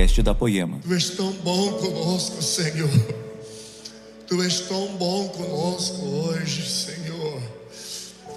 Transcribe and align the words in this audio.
podcast 0.00 0.22
da 0.22 0.34
Poema. 0.34 0.80
Tu 0.82 0.94
és 0.94 1.10
tão 1.10 1.32
bom 1.32 1.72
conosco, 1.74 2.42
Senhor. 2.42 2.90
Tu 4.26 4.42
és 4.42 4.60
tão 4.60 4.96
bom 4.96 5.28
conosco 5.28 6.02
hoje, 6.02 6.66
Senhor. 6.66 7.42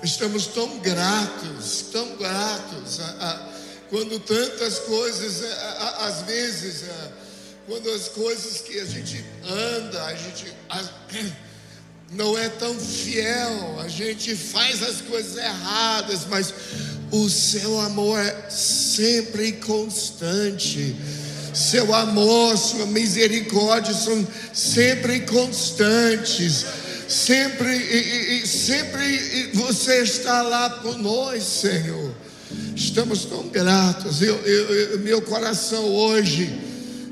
Estamos 0.04 0.47
tão 0.47 0.79
gratos, 0.79 1.86
tão 1.91 2.18
gratos. 2.18 2.99
A, 2.99 3.05
a, 3.05 3.49
quando 3.89 4.20
tantas 4.20 4.79
coisas, 4.79 5.43
a, 5.43 6.07
às 6.07 6.21
vezes, 6.23 6.84
quando 7.66 7.89
as 7.91 8.09
coisas 8.09 8.59
que 8.59 8.80
a 8.80 8.86
gente 8.86 9.23
anda, 9.48 10.04
a 10.05 10.16
gente 10.16 10.54
não 12.11 12.38
é 12.38 12.50
tão 12.50 12.77
fiel, 12.77 13.80
a 13.80 13.88
gente 13.88 14.36
faz 14.36 14.84
as 14.84 15.00
coisas 15.00 15.38
erradas, 15.38 16.25
mas 16.25 16.54
o 17.09 17.30
seu 17.30 17.80
amor 17.80 18.20
é 18.20 18.50
sempre 18.50 19.54
constante. 19.54 21.22
Seu 21.54 21.93
amor, 21.93 22.57
sua 22.57 22.86
misericórdia 22.88 23.93
são 23.93 24.28
sempre 24.54 25.21
constantes. 25.21 26.66
Sempre 27.07 27.70
e, 27.70 28.42
e, 28.42 28.48
sempre 28.48 29.52
você 29.54 30.02
está 30.02 30.42
lá 30.42 30.70
por 30.70 30.98
nós, 30.98 31.43
Senhor. 31.43 32.12
Estamos 32.76 33.26
tão 33.26 33.48
gratos. 33.50 34.22
Eu, 34.22 34.36
eu, 34.38 34.76
eu, 34.76 35.00
meu 35.00 35.22
coração 35.22 35.84
hoje 35.84 36.52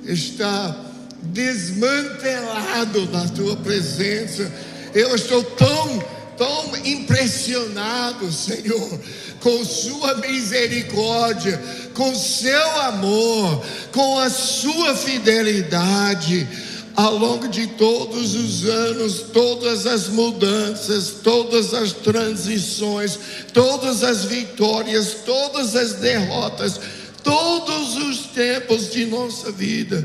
está 0.05 0.75
desmantelado 1.21 3.05
na 3.11 3.27
tua 3.27 3.55
presença. 3.57 4.51
Eu 4.93 5.15
estou 5.15 5.43
tão, 5.43 6.03
tão 6.41 6.75
impressionado, 6.83 8.31
Senhor, 8.31 8.99
com 9.39 9.63
Sua 9.63 10.15
misericórdia, 10.15 11.61
com 11.93 12.15
Seu 12.15 12.81
amor, 12.81 13.63
com 13.91 14.17
a 14.17 14.27
Sua 14.27 14.95
fidelidade. 14.95 16.47
Ao 16.95 17.15
longo 17.15 17.47
de 17.47 17.67
todos 17.67 18.33
os 18.33 18.65
anos, 18.65 19.19
todas 19.31 19.85
as 19.85 20.07
mudanças, 20.07 21.11
todas 21.23 21.75
as 21.75 21.93
transições, 21.93 23.19
todas 23.53 24.03
as 24.03 24.25
vitórias, 24.25 25.17
todas 25.23 25.75
as 25.75 25.93
derrotas, 25.93 26.79
todos 27.23 27.97
os 27.97 28.31
tempos 28.33 28.91
de 28.91 29.05
nossa 29.05 29.51
vida, 29.51 30.03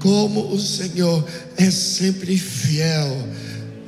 como 0.00 0.52
o 0.52 0.60
Senhor 0.60 1.24
é 1.56 1.70
sempre 1.70 2.36
fiel, 2.36 3.26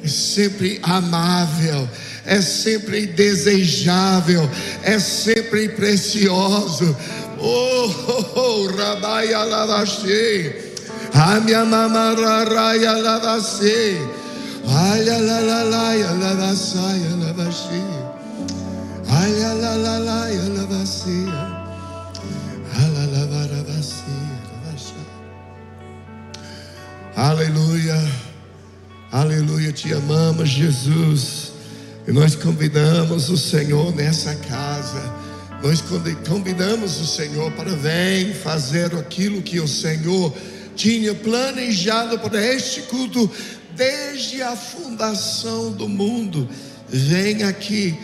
é 0.02 0.08
sempre 0.08 0.80
amável, 0.82 1.88
é 2.24 2.40
sempre 2.40 3.06
desejável, 3.06 4.48
é 4.82 4.98
sempre 4.98 5.68
precioso. 5.70 6.96
Oh, 7.38 7.90
oh, 8.08 8.40
oh 8.40 8.66
Rabaia 8.76 9.44
Lavachei, 9.44 10.74
Amia 11.14 11.64
Mamararaia 11.64 12.92
Lavacei, 12.96 13.98
Olha 14.64 15.18
la 15.18 15.40
la 15.40 15.62
la 15.64 15.94
ya 15.94 16.12
lavasaia 16.12 17.16
lavachei, 17.18 17.82
Olha 19.08 19.54
la 19.54 19.74
la 19.76 19.98
la 19.98 20.28
ya 20.28 20.48
lavacei, 20.48 21.26
Ala 22.76 23.06
lavaravacei, 23.06 24.30
lavachei. 24.46 25.08
Aleluia, 27.16 27.98
aleluia, 29.10 29.72
te 29.72 29.92
amamos, 29.92 30.48
Jesus. 30.48 31.52
E 32.06 32.12
nós 32.12 32.34
convidamos 32.34 33.28
o 33.28 33.36
Senhor 33.36 33.94
nessa 33.94 34.34
casa. 34.36 35.02
Nós 35.62 35.82
convidamos 36.26 37.00
o 37.00 37.06
Senhor 37.06 37.52
para 37.52 37.70
vir 37.70 38.34
fazer 38.34 38.94
aquilo 38.94 39.42
que 39.42 39.60
o 39.60 39.68
Senhor 39.68 40.32
tinha 40.74 41.14
planejado 41.14 42.18
para 42.18 42.42
este 42.42 42.82
culto 42.82 43.30
desde 43.76 44.42
a 44.42 44.56
fundação 44.56 45.72
do 45.72 45.88
mundo. 45.88 46.48
Vem 46.88 47.42
aqui, 47.42 47.94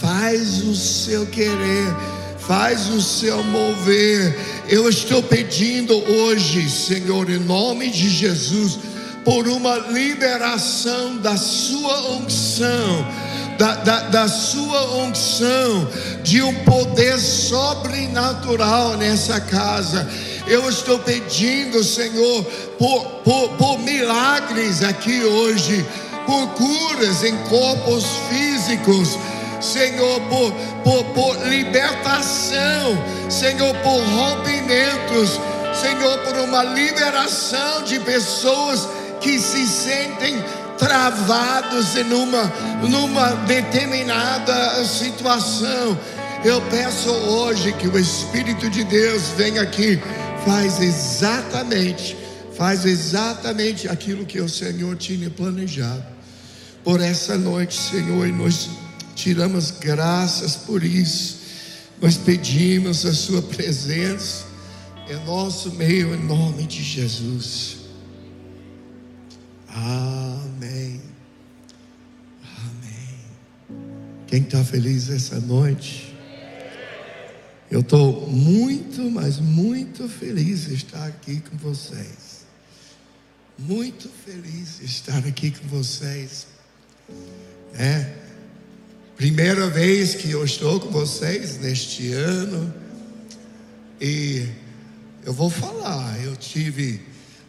faz 0.00 0.62
o 0.62 0.74
seu 0.76 1.26
querer, 1.26 1.94
faz 2.38 2.88
o 2.88 3.02
seu 3.02 3.42
mover. 3.42 4.36
Eu 4.68 4.88
estou 4.88 5.22
pedindo 5.22 5.94
hoje, 5.94 6.70
Senhor, 6.70 7.28
em 7.28 7.40
nome 7.40 7.90
de 7.90 8.08
Jesus, 8.08 8.78
por 9.24 9.48
uma 9.48 9.76
liberação 9.78 11.16
da 11.18 11.36
sua 11.36 12.10
unção 12.12 13.06
da, 13.62 13.74
da, 13.76 14.00
da 14.08 14.28
sua 14.28 14.96
unção, 15.04 15.88
de 16.22 16.42
um 16.42 16.52
poder 16.64 17.16
sobrenatural 17.18 18.96
nessa 18.96 19.40
casa. 19.40 20.08
Eu 20.48 20.68
estou 20.68 20.98
pedindo, 20.98 21.84
Senhor, 21.84 22.44
por, 22.76 23.04
por, 23.24 23.48
por 23.50 23.78
milagres 23.78 24.82
aqui 24.82 25.22
hoje, 25.22 25.86
por 26.26 26.48
curas 26.48 27.22
em 27.22 27.36
corpos 27.44 28.04
físicos. 28.28 29.16
Senhor, 29.60 30.20
por, 30.22 30.52
por, 30.82 31.04
por 31.14 31.46
libertação, 31.46 32.98
Senhor, 33.30 33.72
por 33.76 34.02
rompimentos, 34.02 35.38
Senhor, 35.80 36.18
por 36.18 36.36
uma 36.38 36.64
liberação 36.64 37.84
de 37.84 38.00
pessoas 38.00 38.88
que 39.22 39.38
se 39.38 39.66
sentem 39.66 40.42
travados 40.78 41.96
em 41.96 42.12
uma, 42.12 42.44
numa 42.88 43.30
determinada 43.46 44.84
situação. 44.84 45.98
Eu 46.44 46.60
peço 46.62 47.08
hoje 47.08 47.72
que 47.74 47.86
o 47.86 47.96
Espírito 47.96 48.68
de 48.68 48.82
Deus 48.82 49.28
venha 49.36 49.62
aqui, 49.62 50.00
faz 50.44 50.80
exatamente, 50.80 52.16
faz 52.56 52.84
exatamente 52.84 53.88
aquilo 53.88 54.26
que 54.26 54.40
o 54.40 54.48
Senhor 54.48 54.96
tinha 54.96 55.30
planejado. 55.30 56.04
Por 56.82 57.00
essa 57.00 57.38
noite, 57.38 57.78
Senhor, 57.78 58.26
e 58.26 58.32
nós 58.32 58.68
tiramos 59.14 59.70
graças 59.70 60.56
por 60.56 60.82
isso. 60.82 61.42
Nós 62.00 62.16
pedimos 62.16 63.06
a 63.06 63.14
Sua 63.14 63.40
presença 63.40 64.46
em 65.08 65.24
nosso 65.24 65.70
meio, 65.72 66.12
em 66.12 66.24
nome 66.24 66.64
de 66.64 66.82
Jesus. 66.82 67.81
Amém. 69.74 71.00
Amém. 72.58 73.78
Quem 74.26 74.42
está 74.42 74.62
feliz 74.62 75.08
essa 75.08 75.40
noite? 75.40 76.14
Eu 77.70 77.80
estou 77.80 78.28
muito, 78.28 79.10
mas 79.10 79.38
muito 79.38 80.06
feliz 80.06 80.66
de 80.66 80.74
estar 80.74 81.06
aqui 81.06 81.40
com 81.40 81.56
vocês. 81.56 82.44
Muito 83.58 84.10
feliz 84.26 84.78
de 84.78 84.84
estar 84.84 85.26
aqui 85.26 85.50
com 85.50 85.66
vocês. 85.68 86.46
É. 87.74 88.12
Primeira 89.16 89.70
vez 89.70 90.14
que 90.14 90.30
eu 90.30 90.44
estou 90.44 90.80
com 90.80 90.90
vocês 90.90 91.58
neste 91.58 92.12
ano. 92.12 92.74
E 93.98 94.46
eu 95.24 95.32
vou 95.32 95.48
falar, 95.48 96.22
eu 96.22 96.36
tive 96.36 97.00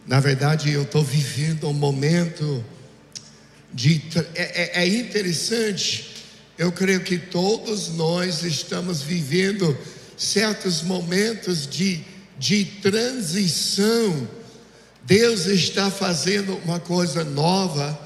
na 0.06 0.20
verdade, 0.20 0.70
eu 0.70 0.82
estou 0.82 1.02
vivendo 1.02 1.66
um 1.66 1.72
momento 1.72 2.62
de. 3.72 4.02
É, 4.34 4.80
é, 4.80 4.82
é, 4.82 4.86
interessante, 4.86 6.24
eu 6.58 6.70
creio 6.70 7.00
que 7.00 7.16
todos 7.16 7.88
nós 7.88 8.42
estamos 8.42 9.00
vivendo 9.00 9.76
certos 10.16 10.82
momentos 10.82 11.66
de, 11.66 12.04
de 12.38 12.66
transição. 12.82 14.28
Deus 15.04 15.46
está 15.46 15.90
fazendo 15.90 16.56
uma 16.64 16.78
coisa 16.78 17.24
nova. 17.24 17.98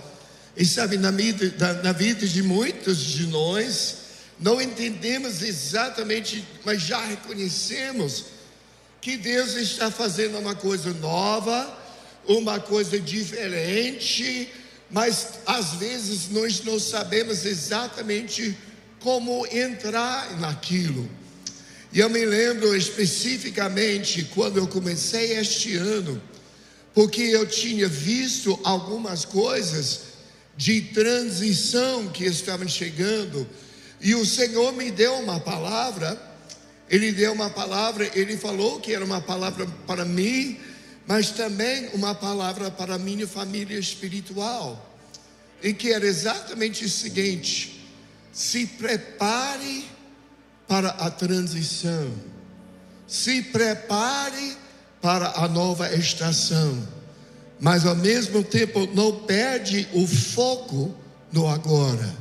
E 0.57 0.65
sabe, 0.65 0.97
na 0.97 1.11
vida, 1.11 1.83
na 1.83 1.93
vida 1.93 2.27
de 2.27 2.43
muitos 2.43 2.99
de 2.99 3.27
nós, 3.27 3.97
não 4.39 4.61
entendemos 4.61 5.43
exatamente, 5.43 6.45
mas 6.65 6.83
já 6.83 7.05
reconhecemos 7.05 8.25
que 9.01 9.17
Deus 9.17 9.55
está 9.55 9.91
fazendo 9.91 10.39
uma 10.39 10.55
coisa 10.55 10.93
nova 10.95 11.78
uma 12.29 12.61
coisa 12.61 13.01
diferente, 13.01 14.51
mas 14.91 15.41
às 15.47 15.73
vezes 15.75 16.29
nós 16.31 16.63
não 16.63 16.79
sabemos 16.79 17.47
exatamente 17.47 18.57
como 19.01 19.47
entrar 19.47 20.39
naquilo. 20.39 21.09
E 21.91 22.01
eu 22.01 22.11
me 22.11 22.25
lembro 22.25 22.77
especificamente 22.77 24.25
quando 24.35 24.59
eu 24.59 24.67
comecei 24.67 25.39
este 25.39 25.75
ano, 25.77 26.21
porque 26.93 27.23
eu 27.23 27.47
tinha 27.47 27.89
visto 27.89 28.59
algumas 28.63 29.25
coisas 29.25 30.01
de 30.55 30.83
transição 30.83 32.09
que 32.09 32.25
estavam 32.25 32.69
chegando, 32.69 33.49
e 34.01 34.15
o 34.15 34.27
Senhor 34.27 34.73
me 34.73 34.91
deu 34.91 35.15
uma 35.15 35.41
palavra, 35.41 36.21
Ele 36.91 37.11
deu 37.11 37.33
uma 37.33 37.49
palavra, 37.49 38.11
Ele 38.15 38.37
falou 38.37 38.81
que 38.81 38.93
era 38.93 39.05
uma 39.05 39.21
palavra 39.21 39.67
para 39.87 40.05
mim, 40.05 40.59
mas 41.09 41.31
também 41.31 41.89
uma 41.95 42.15
palavra 42.15 42.71
para 42.71 42.97
a 42.97 42.99
minha 42.99 43.27
família 43.27 43.79
espiritual, 43.79 44.95
e 45.63 45.73
que 45.73 45.91
era 45.91 46.07
exatamente 46.07 46.85
o 46.85 46.89
seguinte: 46.89 47.89
se 48.31 48.67
prepare 48.67 49.89
para 50.69 50.91
a 50.91 51.11
transição, 51.11 52.13
se 53.07 53.41
prepare 53.41 54.55
para 55.01 55.31
a 55.37 55.49
nova 55.49 55.91
estação, 55.95 56.87
mas 57.59 57.87
ao 57.87 57.97
mesmo 57.97 58.45
tempo 58.45 58.87
não 58.95 59.21
perde 59.21 59.89
o 59.95 60.07
foco 60.07 60.95
no 61.33 61.49
agora. 61.49 62.15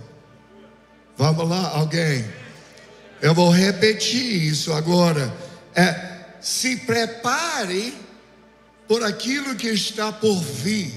Vamos 1.18 1.50
lá, 1.50 1.72
alguém? 1.76 2.26
Eu 3.22 3.36
vou 3.36 3.50
repetir 3.50 4.44
isso 4.44 4.72
agora. 4.72 5.36
É, 5.76 6.24
se 6.40 6.78
prepare 6.78 8.07
por 8.88 9.04
aquilo 9.04 9.56
que 9.56 9.68
está 9.68 10.12
por 10.12 10.40
vir. 10.42 10.94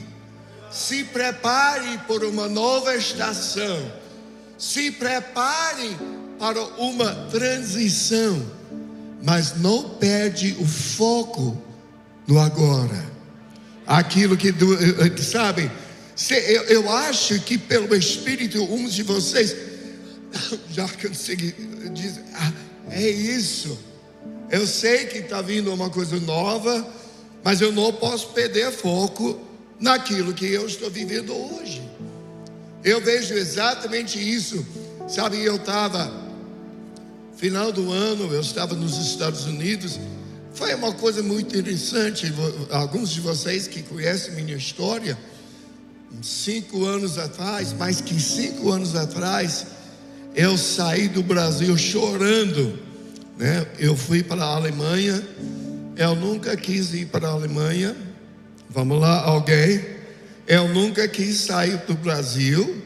Se 0.70 1.04
prepare 1.04 1.98
por 2.06 2.24
uma 2.24 2.48
nova 2.48 2.94
estação. 2.94 3.92
Se 4.56 4.90
prepare 4.92 5.96
para 6.38 6.62
uma 6.76 7.12
transição. 7.30 8.46
Mas 9.22 9.56
não 9.56 9.90
perde 9.90 10.56
o 10.60 10.66
foco 10.66 11.60
no 12.26 12.38
agora. 12.38 13.10
Aquilo 13.86 14.36
que, 14.36 14.48
eh, 14.48 14.52
eh, 14.52 15.22
sabe, 15.22 15.70
eu 16.68 16.88
acho 16.90 17.40
que 17.40 17.58
pelo 17.58 17.94
Espírito, 17.94 18.62
uns 18.62 18.94
de 18.94 19.02
vocês 19.02 19.56
já 20.70 20.88
consegui 20.88 21.52
dizer, 21.92 22.22
ah, 22.34 22.52
é 22.90 23.08
isso. 23.08 23.76
Eu 24.50 24.66
sei 24.66 25.06
que 25.06 25.18
está 25.18 25.42
vindo 25.42 25.72
uma 25.72 25.90
coisa 25.90 26.18
nova, 26.20 26.86
mas 27.42 27.60
eu 27.60 27.72
não 27.72 27.92
posso 27.92 28.28
perder 28.28 28.70
foco 28.70 29.40
naquilo 29.78 30.34
que 30.34 30.46
eu 30.46 30.66
estou 30.66 30.90
vivendo 30.90 31.32
hoje. 31.32 31.82
Eu 32.84 33.00
vejo 33.00 33.34
exatamente 33.34 34.18
isso. 34.18 34.64
Sabe, 35.08 35.42
eu 35.42 35.56
estava, 35.56 36.12
final 37.36 37.72
do 37.72 37.90
ano, 37.90 38.32
eu 38.32 38.40
estava 38.40 38.74
nos 38.74 38.96
Estados 38.98 39.44
Unidos. 39.44 39.98
Foi 40.54 40.74
uma 40.74 40.92
coisa 40.92 41.22
muito 41.22 41.56
interessante. 41.56 42.32
Alguns 42.70 43.10
de 43.10 43.20
vocês 43.20 43.66
que 43.66 43.82
conhecem 43.82 44.34
minha 44.34 44.56
história, 44.56 45.18
cinco 46.22 46.84
anos 46.84 47.18
atrás, 47.18 47.72
mais 47.72 48.00
que 48.00 48.20
cinco 48.20 48.70
anos 48.70 48.94
atrás, 48.94 49.66
eu 50.34 50.56
saí 50.56 51.08
do 51.08 51.22
Brasil 51.22 51.76
chorando. 51.76 52.78
Né? 53.36 53.66
Eu 53.78 53.96
fui 53.96 54.22
para 54.22 54.44
a 54.44 54.56
Alemanha. 54.56 55.22
Eu 55.96 56.14
nunca 56.14 56.56
quis 56.56 56.94
ir 56.94 57.06
para 57.06 57.28
a 57.28 57.32
Alemanha. 57.32 57.96
Vamos 58.68 59.00
lá, 59.00 59.22
alguém? 59.22 59.84
Eu 60.46 60.68
nunca 60.68 61.06
quis 61.08 61.42
sair 61.42 61.76
do 61.86 61.94
Brasil. 61.94 62.82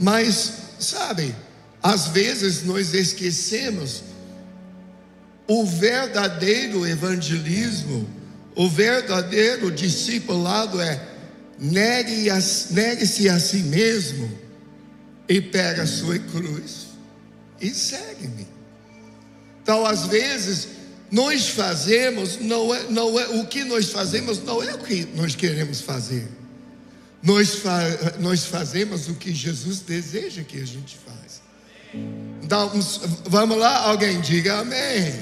Mas, 0.00 0.52
sabe, 0.78 1.34
às 1.82 2.08
vezes 2.08 2.64
nós 2.64 2.92
esquecemos 2.94 4.02
o 5.46 5.64
verdadeiro 5.66 6.86
evangelismo, 6.86 8.08
o 8.56 8.68
verdadeiro 8.68 9.70
discipulado 9.70 10.80
é 10.80 11.08
negue-se 11.58 12.72
negue 12.72 13.28
a 13.28 13.38
si 13.38 13.58
mesmo 13.58 14.30
e 15.28 15.40
pega 15.40 15.82
a 15.82 15.86
sua 15.86 16.18
cruz 16.18 16.86
e 17.60 17.70
segue-me. 17.70 18.46
Então, 19.62 19.86
às 19.86 20.06
vezes, 20.06 20.68
nós 21.10 21.48
fazemos, 21.48 22.40
não 22.40 22.74
é, 22.74 22.82
não 22.90 23.18
é, 23.18 23.28
o 23.40 23.46
que 23.46 23.64
nós 23.64 23.90
fazemos 23.90 24.42
não 24.42 24.62
é 24.62 24.74
o 24.74 24.78
que 24.78 25.06
nós 25.14 25.34
queremos 25.34 25.80
fazer. 25.80 26.28
Nós, 27.22 27.54
fa, 27.54 27.80
nós 28.18 28.44
fazemos 28.44 29.08
o 29.08 29.14
que 29.14 29.32
Jesus 29.32 29.80
deseja 29.80 30.42
que 30.42 30.60
a 30.60 30.66
gente 30.66 30.98
faz. 31.04 31.42
Então, 32.42 32.70
vamos 33.26 33.56
lá, 33.56 33.78
alguém 33.88 34.20
diga 34.20 34.58
amém. 34.58 35.14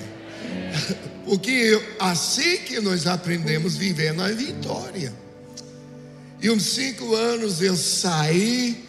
Porque 1.24 1.80
assim 1.98 2.58
que 2.58 2.80
nós 2.80 3.06
aprendemos 3.06 3.76
a 3.76 4.28
vitória. 4.28 5.12
E 6.40 6.50
uns 6.50 6.64
cinco 6.64 7.14
anos 7.14 7.62
eu 7.62 7.76
saí 7.76 8.84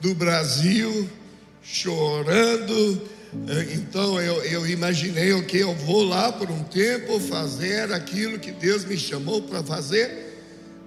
do 0.00 0.14
Brasil, 0.14 1.08
chorando. 1.62 3.02
Então 3.72 4.20
eu, 4.20 4.44
eu 4.44 4.66
imaginei 4.66 5.32
o 5.32 5.46
que 5.46 5.58
eu 5.58 5.74
vou 5.74 6.04
lá 6.04 6.30
por 6.30 6.50
um 6.50 6.62
tempo 6.64 7.18
fazer 7.18 7.90
aquilo 7.90 8.38
que 8.38 8.52
Deus 8.52 8.84
me 8.84 8.98
chamou 8.98 9.40
para 9.40 9.62
fazer, 9.62 10.42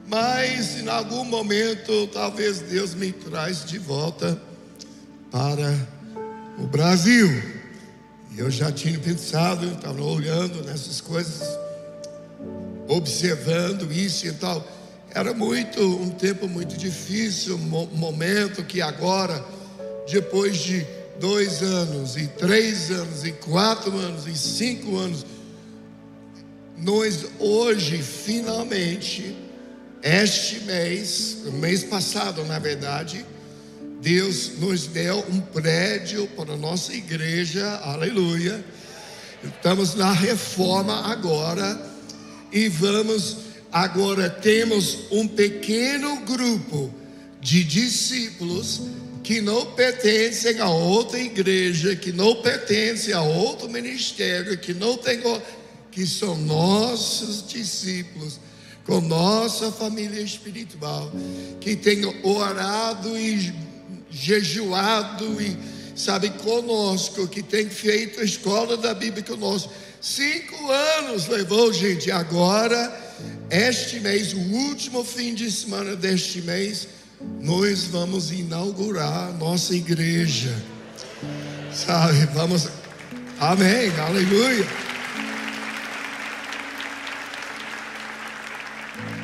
mas 0.07 0.80
em 0.80 0.88
algum 0.88 1.25
momento 1.25 2.07
talvez 2.13 2.59
Deus 2.59 2.94
me 2.94 3.12
traz 3.12 3.65
de 3.65 3.80
volta 3.80 4.39
para 5.31 5.74
o 6.59 6.68
Brasil. 6.68 7.27
Eu 8.38 8.51
já 8.51 8.71
tinha 8.71 9.00
pensado, 9.00 9.65
estava 9.65 10.03
olhando 10.03 10.63
nessas 10.63 11.01
coisas, 11.01 11.42
observando 12.88 13.92
isso 13.92 14.27
e 14.27 14.31
tal. 14.33 14.63
Era 15.09 15.33
muito 15.33 15.81
um 15.81 16.12
tempo 16.12 16.47
muito 16.47 16.77
difícil, 16.77 17.56
um 17.56 17.88
momento 17.97 18.63
que 18.63 18.81
agora, 18.81 19.44
depois 20.07 20.57
de 20.57 20.86
dois 21.19 21.62
anos, 21.62 22.15
e 22.17 22.27
três 22.27 22.91
anos, 22.91 23.23
e 23.23 23.31
quatro 23.31 23.95
anos, 23.97 24.27
e 24.27 24.35
cinco 24.38 24.97
anos, 24.97 25.25
nós 26.77 27.25
hoje 27.39 28.01
finalmente, 28.01 29.35
este 30.03 30.62
mês, 30.62 31.38
mês 31.53 31.83
passado, 31.83 32.44
na 32.45 32.59
verdade, 32.59 33.25
Deus 34.01 34.59
nos 34.59 34.88
deu 34.88 35.25
um 35.29 35.39
prédio 35.39 36.27
para 36.35 36.53
a 36.53 36.57
nossa 36.57 36.94
igreja, 36.94 37.77
aleluia. 37.77 38.63
Estamos 39.44 39.95
na 39.95 40.11
reforma 40.11 41.11
agora 41.11 41.79
e 42.51 42.68
vamos 42.69 43.45
Agora 43.75 44.29
temos 44.29 45.00
um 45.11 45.27
pequeno 45.27 46.21
grupo 46.21 46.94
de 47.45 47.63
discípulos 47.63 48.81
que 49.24 49.39
não 49.39 49.68
pertencem 49.74 50.59
a 50.59 50.68
outra 50.68 51.19
igreja, 51.19 51.95
que 51.95 52.12
não 52.12 52.42
pertencem 52.42 53.13
a 53.13 53.21
outro 53.21 53.69
ministério, 53.69 54.57
que 54.57 54.74
não 54.74 54.97
tem 54.97 55.21
que 55.92 56.07
são 56.07 56.36
nossos 56.38 57.47
discípulos, 57.47 58.39
com 58.83 59.00
nossa 59.00 59.71
família 59.71 60.21
espiritual, 60.21 61.12
que 61.62 61.75
tem 61.75 62.03
orado 62.24 63.15
e 63.15 63.53
jejuado 64.09 65.39
e 65.39 65.56
sabe 65.95 66.31
conosco, 66.31 67.27
que 67.27 67.44
tem 67.44 67.69
feito 67.69 68.21
a 68.21 68.24
escola 68.24 68.75
da 68.75 68.95
Bíblia 68.95 69.24
conosco. 69.24 69.71
Cinco 70.01 70.71
anos 70.71 71.27
levou, 71.27 71.71
gente, 71.71 72.09
agora 72.09 72.92
este 73.52 73.99
mês, 73.99 74.33
o 74.33 74.40
último 74.40 75.04
fim 75.04 75.35
de 75.35 75.52
semana 75.52 75.95
deste 75.95 76.42
mês, 76.42 76.87
nós 77.41 77.85
vamos 77.85 78.31
inaugurar 78.31 79.33
nossa 79.37 79.75
igreja. 79.75 80.55
Sabe, 81.71 82.25
vamos. 82.33 82.67
Amém, 83.39 83.91
aleluia. 83.99 84.65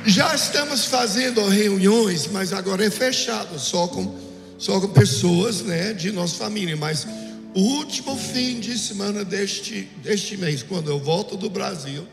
Já 0.06 0.34
estamos 0.34 0.86
fazendo 0.86 1.48
reuniões, 1.48 2.28
mas 2.28 2.54
agora 2.54 2.86
é 2.86 2.90
fechado, 2.90 3.60
só 3.60 3.88
com, 3.88 4.18
só 4.58 4.82
com 4.82 4.88
pessoas 4.88 5.62
né, 5.62 5.94
de 5.94 6.12
nossa 6.12 6.38
família. 6.38 6.76
Mas 6.76 7.08
o 7.54 7.62
último 7.62 8.18
fim 8.18 8.60
de 8.60 8.78
semana 8.78 9.24
deste, 9.24 9.88
deste 10.04 10.38
mês, 10.38 10.64
quando 10.64 10.90
eu 10.90 11.00
volto 11.00 11.38
do 11.38 11.50
Brasil, 11.50 12.06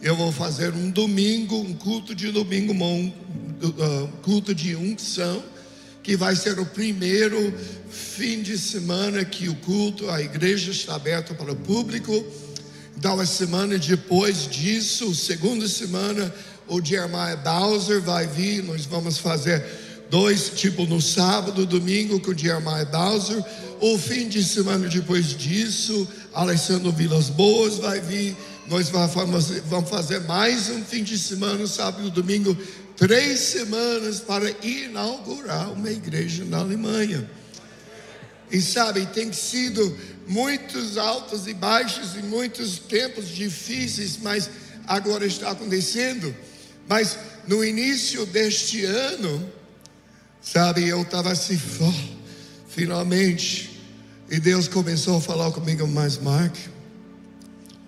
eu 0.00 0.14
vou 0.14 0.30
fazer 0.30 0.72
um 0.74 0.90
domingo, 0.90 1.56
um 1.56 1.74
culto 1.74 2.14
de 2.14 2.30
domingo, 2.30 2.72
culto 4.22 4.54
de 4.54 4.74
unção, 4.76 5.42
que 6.02 6.16
vai 6.16 6.34
ser 6.34 6.58
o 6.58 6.66
primeiro 6.66 7.52
fim 7.90 8.42
de 8.42 8.56
semana 8.58 9.24
que 9.24 9.48
o 9.48 9.54
culto, 9.56 10.08
a 10.10 10.22
igreja 10.22 10.70
está 10.70 10.94
aberta 10.94 11.34
para 11.34 11.52
o 11.52 11.56
público. 11.56 12.24
Então, 12.96 13.18
a 13.20 13.26
semana 13.26 13.78
depois 13.78 14.48
disso, 14.48 15.14
segunda 15.14 15.68
semana, 15.68 16.34
o 16.66 16.84
Jeremiah 16.84 17.36
Bowser 17.36 18.00
vai 18.00 18.26
vir, 18.26 18.62
nós 18.64 18.84
vamos 18.86 19.18
fazer 19.18 19.64
dois, 20.10 20.50
tipo 20.54 20.86
no 20.86 21.00
sábado, 21.00 21.66
domingo 21.66 22.18
com 22.20 22.30
o 22.30 22.38
Jeremiah 22.38 22.84
Bowser. 22.86 23.42
O 23.80 23.96
fim 23.98 24.28
de 24.28 24.42
semana 24.42 24.88
depois 24.88 25.36
disso, 25.36 26.08
Alessandro 26.34 26.90
Vilas 26.90 27.28
Boas 27.30 27.76
vai 27.76 28.00
vir 28.00 28.36
nós 28.68 28.90
vamos 28.90 29.88
fazer 29.88 30.20
mais 30.20 30.68
um 30.68 30.84
fim 30.84 31.02
de 31.02 31.18
semana, 31.18 31.66
sábado 31.66 32.06
e 32.06 32.10
domingo, 32.10 32.54
três 32.98 33.38
semanas 33.38 34.18
para 34.18 34.50
inaugurar 34.62 35.72
uma 35.72 35.90
igreja 35.90 36.44
na 36.44 36.58
Alemanha. 36.58 37.30
E 38.50 38.60
sabe, 38.60 39.06
tem 39.06 39.32
sido 39.32 39.96
muitos 40.26 40.98
altos 40.98 41.46
e 41.46 41.54
baixos 41.54 42.16
e 42.16 42.22
muitos 42.22 42.78
tempos 42.78 43.28
difíceis, 43.28 44.18
mas 44.20 44.50
agora 44.86 45.24
está 45.24 45.50
acontecendo. 45.50 46.34
Mas 46.88 47.16
no 47.46 47.64
início 47.64 48.26
deste 48.26 48.84
ano, 48.84 49.52
sabe, 50.42 50.88
eu 50.88 51.02
estava 51.02 51.30
assim, 51.30 51.60
oh, 51.80 52.16
finalmente, 52.68 53.80
e 54.28 54.40
Deus 54.40 54.66
começou 54.66 55.18
a 55.18 55.20
falar 55.20 55.52
comigo 55.52 55.86
mais, 55.86 56.18
Mark. 56.18 56.54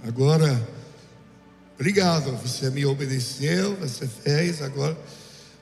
Agora 0.03 0.80
obrigado, 1.81 2.37
você 2.37 2.69
me 2.69 2.85
obedeceu, 2.85 3.75
você 3.77 4.07
fez 4.07 4.61
agora. 4.61 4.95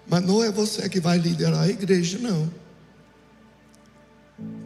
Mas 0.08 0.24
não 0.24 0.42
é 0.42 0.50
você 0.50 0.88
que 0.88 0.98
vai 0.98 1.16
liderar 1.16 1.60
a 1.60 1.68
igreja, 1.68 2.18
não. 2.18 2.50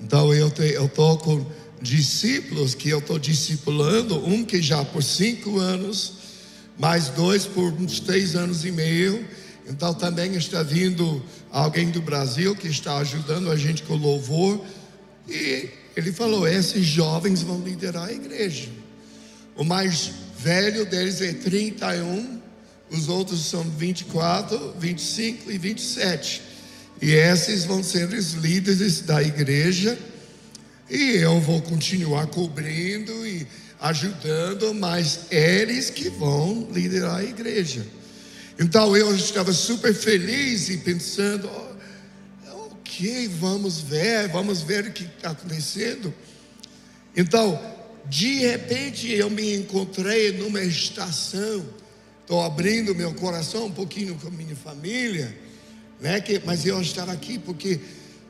Então 0.00 0.32
eu 0.32 0.48
estou 0.48 1.18
com 1.18 1.44
discípulos 1.80 2.74
que 2.74 2.88
eu 2.88 3.00
estou 3.00 3.18
discipulando, 3.18 4.26
um 4.26 4.46
que 4.46 4.62
já 4.62 4.82
por 4.82 5.02
cinco 5.02 5.58
anos, 5.58 6.14
mais 6.78 7.08
dois 7.10 7.44
por 7.44 7.70
uns 7.74 8.00
três 8.00 8.34
anos 8.34 8.64
e 8.64 8.72
meio. 8.72 9.22
Então 9.68 9.92
também 9.92 10.34
está 10.34 10.62
vindo 10.62 11.22
alguém 11.50 11.90
do 11.90 12.00
Brasil 12.00 12.56
que 12.56 12.68
está 12.68 12.96
ajudando 12.96 13.50
a 13.50 13.56
gente 13.56 13.82
com 13.82 13.94
louvor. 13.94 14.64
E 15.28 15.68
ele 15.94 16.12
falou: 16.12 16.48
esses 16.48 16.86
jovens 16.86 17.42
vão 17.42 17.60
liderar 17.60 18.08
a 18.08 18.12
igreja. 18.12 18.70
O 19.54 19.64
mais 19.64 20.21
velho 20.42 20.84
deles 20.84 21.20
é 21.20 21.32
31, 21.32 22.40
os 22.90 23.08
outros 23.08 23.46
são 23.46 23.62
24, 23.62 24.74
25 24.78 25.52
e 25.52 25.56
27. 25.56 26.42
E 27.00 27.12
esses 27.12 27.64
vão 27.64 27.82
ser 27.82 28.08
os 28.08 28.32
líderes 28.32 29.02
da 29.02 29.22
igreja. 29.22 29.96
E 30.90 31.16
eu 31.16 31.40
vou 31.40 31.62
continuar 31.62 32.26
cobrindo 32.26 33.26
e 33.26 33.46
ajudando, 33.80 34.74
mas 34.74 35.20
eles 35.30 35.90
que 35.90 36.10
vão 36.10 36.68
liderar 36.72 37.18
a 37.18 37.24
igreja. 37.24 37.86
Então 38.58 38.96
eu 38.96 39.14
estava 39.14 39.52
super 39.52 39.94
feliz 39.94 40.68
e 40.68 40.76
pensando, 40.78 41.48
oh, 41.48 42.72
ok, 42.72 43.28
vamos 43.40 43.80
ver, 43.80 44.28
vamos 44.28 44.60
ver 44.60 44.86
o 44.86 44.92
que 44.92 45.04
está 45.04 45.30
acontecendo. 45.30 46.12
Então, 47.16 47.58
de 48.12 48.40
repente 48.40 49.10
eu 49.10 49.30
me 49.30 49.54
encontrei 49.54 50.32
numa 50.32 50.62
estação, 50.62 51.64
estou 52.20 52.42
abrindo 52.42 52.94
meu 52.94 53.14
coração 53.14 53.66
um 53.66 53.72
pouquinho 53.72 54.14
com 54.16 54.28
a 54.28 54.30
minha 54.30 54.54
família 54.54 55.34
né? 56.02 56.20
Que, 56.20 56.42
mas 56.44 56.66
eu 56.66 56.82
estava 56.82 57.12
aqui 57.12 57.38
porque 57.38 57.80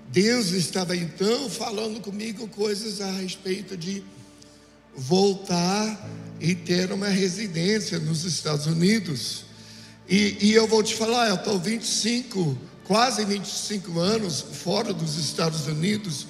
Deus 0.08 0.50
estava 0.50 0.94
então 0.94 1.48
falando 1.48 2.00
comigo 2.00 2.46
coisas 2.48 3.00
a 3.00 3.10
respeito 3.10 3.76
de 3.76 4.04
voltar 4.94 6.10
e 6.38 6.54
ter 6.54 6.92
uma 6.92 7.08
residência 7.08 7.98
nos 7.98 8.24
Estados 8.24 8.66
Unidos. 8.66 9.46
E, 10.06 10.36
e 10.42 10.52
eu 10.52 10.66
vou 10.66 10.82
te 10.82 10.94
falar, 10.94 11.30
eu 11.30 11.36
estou 11.36 11.58
25, 11.58 12.58
quase 12.84 13.24
25 13.24 13.98
anos 13.98 14.44
fora 14.62 14.92
dos 14.92 15.16
Estados 15.16 15.66
Unidos. 15.66 16.26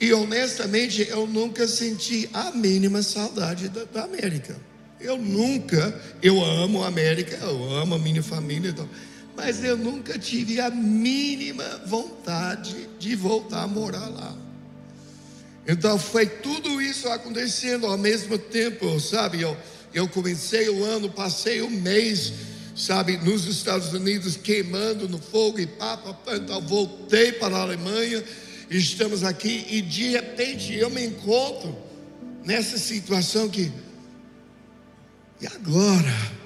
E 0.00 0.12
honestamente, 0.12 1.06
eu 1.08 1.26
nunca 1.26 1.66
senti 1.68 2.28
a 2.32 2.50
mínima 2.50 3.02
saudade 3.02 3.68
da, 3.68 3.84
da 3.84 4.04
América. 4.04 4.56
Eu 5.00 5.18
nunca, 5.18 6.00
eu 6.22 6.44
amo 6.44 6.82
a 6.82 6.88
América, 6.88 7.36
eu 7.36 7.70
amo 7.72 7.94
a 7.94 7.98
minha 7.98 8.22
família. 8.22 8.70
Então, 8.70 8.88
mas 9.36 9.64
eu 9.64 9.76
nunca 9.76 10.18
tive 10.18 10.60
a 10.60 10.70
mínima 10.70 11.64
vontade 11.86 12.88
de 12.98 13.16
voltar 13.16 13.62
a 13.62 13.66
morar 13.66 14.08
lá. 14.08 14.36
Então 15.66 15.98
foi 15.98 16.26
tudo 16.26 16.80
isso 16.80 17.08
acontecendo 17.08 17.86
ao 17.86 17.96
mesmo 17.96 18.36
tempo, 18.36 18.98
sabe? 18.98 19.40
Eu, 19.42 19.56
eu 19.94 20.08
comecei 20.08 20.68
o 20.68 20.84
ano, 20.84 21.08
passei 21.08 21.62
um 21.62 21.70
mês, 21.70 22.32
sabe, 22.76 23.16
nos 23.18 23.46
Estados 23.46 23.92
Unidos 23.92 24.36
queimando 24.36 25.08
no 25.08 25.18
fogo 25.18 25.60
e 25.60 25.66
pá, 25.66 25.96
pá, 25.96 26.12
pá, 26.14 26.36
então 26.36 26.60
voltei 26.62 27.32
para 27.32 27.56
a 27.56 27.62
Alemanha, 27.62 28.22
estamos 28.78 29.22
aqui 29.24 29.66
e 29.68 29.82
de 29.82 30.10
repente 30.10 30.74
eu 30.74 30.90
me 30.90 31.04
encontro 31.04 31.76
nessa 32.44 32.78
situação 32.78 33.48
que, 33.48 33.70
e 35.40 35.46
agora? 35.46 36.42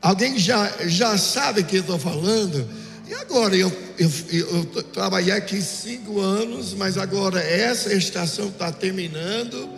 Alguém 0.00 0.38
já, 0.38 0.72
já 0.86 1.18
sabe 1.18 1.64
que 1.64 1.76
eu 1.76 1.80
estou 1.80 1.98
falando? 1.98 2.68
E 3.08 3.14
agora, 3.14 3.56
eu, 3.56 3.72
eu, 3.98 4.10
eu, 4.30 4.68
eu 4.74 4.82
trabalhei 4.82 5.32
aqui 5.32 5.60
cinco 5.62 6.20
anos, 6.20 6.74
mas 6.74 6.98
agora 6.98 7.40
essa 7.40 7.92
estação 7.94 8.48
está 8.48 8.72
terminando, 8.72 9.68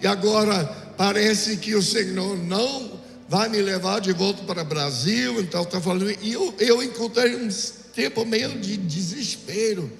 e 0.00 0.06
agora 0.06 0.64
parece 0.96 1.56
que 1.56 1.74
o 1.74 1.82
Senhor 1.82 2.36
não 2.38 3.00
vai 3.28 3.48
me 3.48 3.60
levar 3.60 4.00
de 4.00 4.12
volta 4.12 4.42
para 4.44 4.62
o 4.62 4.64
Brasil, 4.64 5.40
então 5.40 5.62
está 5.62 5.80
falando, 5.80 6.10
e 6.20 6.32
eu, 6.32 6.54
eu 6.58 6.82
encontrei 6.82 7.34
um 7.34 7.48
tempo 7.94 8.24
meio 8.24 8.58
de 8.58 8.76
desespero, 8.76 9.90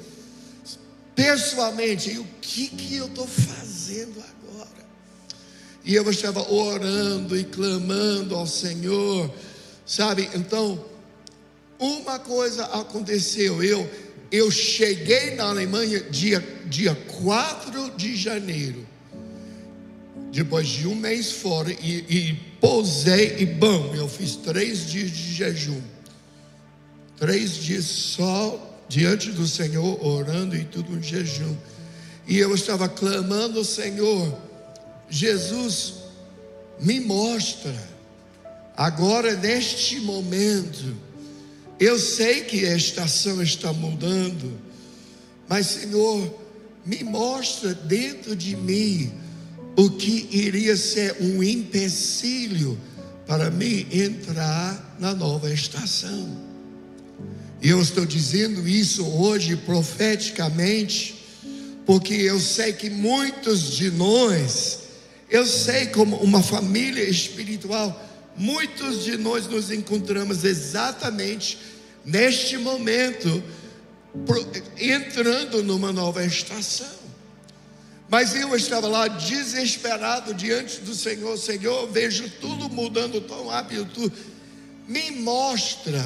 pessoalmente, 1.15 2.11
e 2.11 2.19
o 2.19 2.27
que, 2.41 2.69
que 2.69 2.97
eu 2.97 3.07
estou 3.07 3.27
fazendo 3.27 4.19
agora? 4.19 4.69
E 5.85 5.95
eu 5.95 6.09
estava 6.11 6.53
orando 6.53 7.37
e 7.37 7.45
clamando 7.45 8.35
ao 8.35 8.47
Senhor, 8.47 9.31
Sabe? 9.91 10.31
Então, 10.37 10.85
uma 11.77 12.17
coisa 12.21 12.65
aconteceu. 12.67 13.61
Eu 13.61 13.91
eu 14.31 14.49
cheguei 14.49 15.35
na 15.35 15.49
Alemanha 15.49 16.01
dia, 16.05 16.39
dia 16.67 16.95
4 16.95 17.91
de 17.97 18.15
janeiro. 18.15 18.87
Depois 20.31 20.69
de 20.69 20.87
um 20.87 20.95
mês 20.95 21.33
fora 21.33 21.73
e, 21.73 22.05
e 22.09 22.35
pousei 22.61 23.39
e 23.41 23.47
bom, 23.47 23.93
eu 23.93 24.09
fiz 24.09 24.37
três 24.37 24.89
dias 24.89 25.11
de 25.11 25.35
jejum. 25.35 25.83
Três 27.17 27.57
dias 27.57 27.85
só 27.85 28.70
diante 28.91 29.33
do 29.33 29.47
Senhor, 29.47 30.05
orando 30.05 30.55
e 30.55 30.65
tudo 30.65 30.99
em 30.99 31.03
jejum. 31.03 31.57
E 32.29 32.37
eu 32.37 32.55
estava 32.55 32.91
clamando 32.91 33.59
ao 33.61 33.65
Senhor, 33.65 34.39
Jesus, 35.09 35.95
me 36.79 37.01
mostra 37.01 37.75
Agora, 38.81 39.37
neste 39.37 40.01
momento, 40.01 40.97
eu 41.79 41.99
sei 41.99 42.45
que 42.45 42.65
a 42.65 42.75
estação 42.75 43.43
está 43.43 43.75
mudando, 43.75 44.59
mas, 45.47 45.67
Senhor, 45.67 46.35
me 46.87 47.05
mostra 47.05 47.75
dentro 47.75 48.35
de 48.35 48.57
mim 48.57 49.13
o 49.77 49.91
que 49.91 50.27
iria 50.31 50.79
ser 50.79 51.15
um 51.21 51.43
empecilho 51.43 52.81
para 53.27 53.51
mim 53.51 53.87
entrar 53.93 54.97
na 54.99 55.15
nova 55.15 55.53
estação. 55.53 56.50
E 57.63 57.69
eu 57.69 57.81
estou 57.81 58.07
dizendo 58.07 58.67
isso 58.67 59.07
hoje 59.07 59.57
profeticamente, 59.57 61.15
porque 61.85 62.15
eu 62.15 62.41
sei 62.41 62.73
que 62.73 62.89
muitos 62.89 63.77
de 63.77 63.91
nós, 63.91 64.79
eu 65.29 65.47
sei 65.47 65.87
como 65.87 66.17
uma 66.17 66.43
família 66.43 67.09
espiritual, 67.09 68.09
Muitos 68.41 69.05
de 69.05 69.19
nós 69.19 69.47
nos 69.47 69.71
encontramos 69.71 70.45
exatamente 70.45 71.59
neste 72.03 72.57
momento, 72.57 73.43
entrando 74.79 75.63
numa 75.63 75.93
nova 75.93 76.25
estação. 76.25 77.01
Mas 78.09 78.35
eu 78.35 78.57
estava 78.57 78.89
lá 78.89 79.09
desesperado 79.09 80.33
diante 80.33 80.81
do 80.81 80.95
Senhor, 80.95 81.37
Senhor, 81.37 81.87
vejo 81.91 82.31
tudo 82.41 82.71
mudando 82.71 83.21
tão 83.21 83.49
rápido. 83.49 84.11
Me 84.89 85.11
mostra 85.11 86.03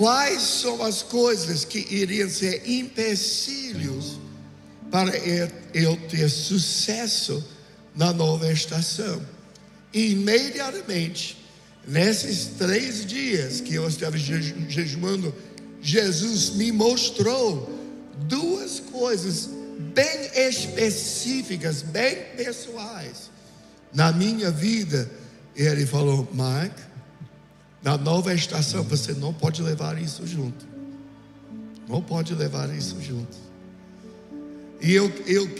quais 0.00 0.40
são 0.40 0.82
as 0.82 1.02
coisas 1.02 1.62
que 1.62 1.86
iriam 1.94 2.30
ser 2.30 2.62
empecilhos 2.66 4.18
para 4.90 5.14
eu 5.74 5.94
ter 6.08 6.30
sucesso 6.30 7.46
na 7.94 8.10
nova 8.10 8.50
estação. 8.50 9.20
E 9.92 10.12
imediatamente, 10.12 11.36
nesses 11.86 12.46
três 12.56 13.04
dias 13.04 13.60
que 13.60 13.74
eu 13.74 13.86
estava 13.86 14.16
jejuando, 14.16 15.34
Jesus 15.82 16.48
me 16.54 16.72
mostrou 16.72 17.70
duas 18.26 18.80
coisas 18.80 19.50
bem 19.94 20.30
específicas, 20.48 21.82
bem 21.82 22.16
pessoais 22.38 23.30
na 23.92 24.12
minha 24.12 24.50
vida. 24.50 25.10
E 25.54 25.60
ele 25.60 25.84
falou: 25.84 26.26
Mike, 26.32 26.89
na 27.82 27.96
nova 27.96 28.34
estação 28.34 28.82
você 28.82 29.12
não 29.12 29.32
pode 29.32 29.62
levar 29.62 30.00
isso 30.00 30.26
junto. 30.26 30.66
Não 31.88 32.02
pode 32.02 32.34
levar 32.34 32.68
isso 32.74 32.96
junto. 33.00 33.36
E 34.80 34.94
eu 34.94 35.08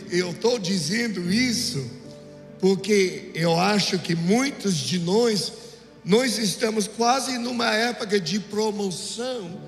estou 0.08 0.52
eu, 0.52 0.58
dizendo 0.58 1.30
isso 1.32 2.00
porque 2.60 3.30
eu 3.34 3.58
acho 3.58 3.98
que 3.98 4.14
muitos 4.14 4.76
de 4.76 4.98
nós, 4.98 5.52
nós 6.04 6.38
estamos 6.38 6.86
quase 6.86 7.38
numa 7.38 7.74
época 7.74 8.20
de 8.20 8.38
promoção, 8.38 9.58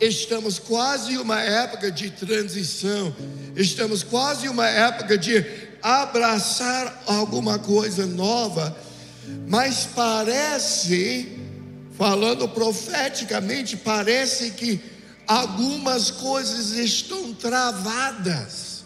estamos 0.00 0.58
quase 0.58 1.16
uma 1.16 1.40
época 1.40 1.90
de 1.90 2.10
transição, 2.10 3.14
estamos 3.54 4.02
quase 4.02 4.48
uma 4.48 4.66
época 4.66 5.16
de 5.16 5.44
abraçar 5.80 7.04
alguma 7.06 7.60
coisa 7.60 8.06
nova, 8.06 8.76
mas 9.46 9.88
parece, 9.94 11.35
falando 11.96 12.48
profeticamente, 12.48 13.76
parece 13.76 14.50
que 14.50 14.80
algumas 15.26 16.10
coisas 16.10 16.72
estão 16.72 17.34
travadas. 17.34 18.84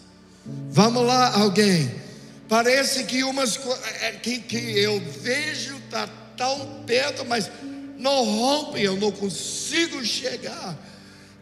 Vamos 0.71 1.07
lá, 1.07 1.37
alguém 1.39 2.01
Parece 2.51 3.05
que 3.05 3.23
umas 3.23 3.57
é, 4.01 4.11
que, 4.11 4.41
que 4.41 4.57
eu 4.57 5.01
vejo 5.23 5.77
está 5.77 6.09
tão 6.37 6.83
perto, 6.85 7.25
mas 7.25 7.49
não 7.97 8.25
rompe, 8.25 8.83
eu 8.83 8.97
não 8.97 9.13
consigo 9.13 10.05
chegar. 10.05 10.77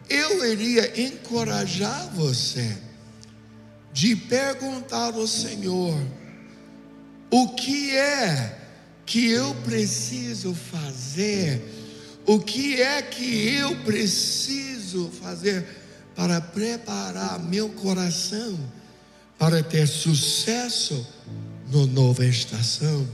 Eu 0.07 0.45
iria 0.45 1.01
encorajar 1.01 2.11
você 2.13 2.77
de 3.91 4.15
perguntar 4.15 5.15
ao 5.15 5.25
Senhor 5.25 5.99
o 7.31 7.55
que 7.55 7.97
é 7.97 8.58
que 9.09 9.31
eu 9.31 9.55
preciso 9.65 10.53
fazer, 10.53 11.59
o 12.27 12.39
que 12.39 12.79
é 12.79 13.01
que 13.01 13.55
eu 13.55 13.75
preciso 13.77 15.09
fazer 15.19 15.65
para 16.15 16.39
preparar 16.39 17.39
meu 17.39 17.69
coração 17.69 18.55
para 19.35 19.63
ter 19.63 19.87
sucesso 19.87 21.07
no 21.71 21.87
nova 21.87 22.23
estação. 22.23 23.07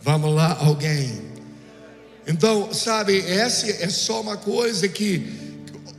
Vamos 0.00 0.32
lá, 0.32 0.56
alguém. 0.60 1.20
Então, 2.24 2.72
sabe, 2.72 3.18
essa 3.22 3.68
é 3.70 3.88
só 3.88 4.20
uma 4.20 4.36
coisa 4.36 4.88
que, 4.88 5.26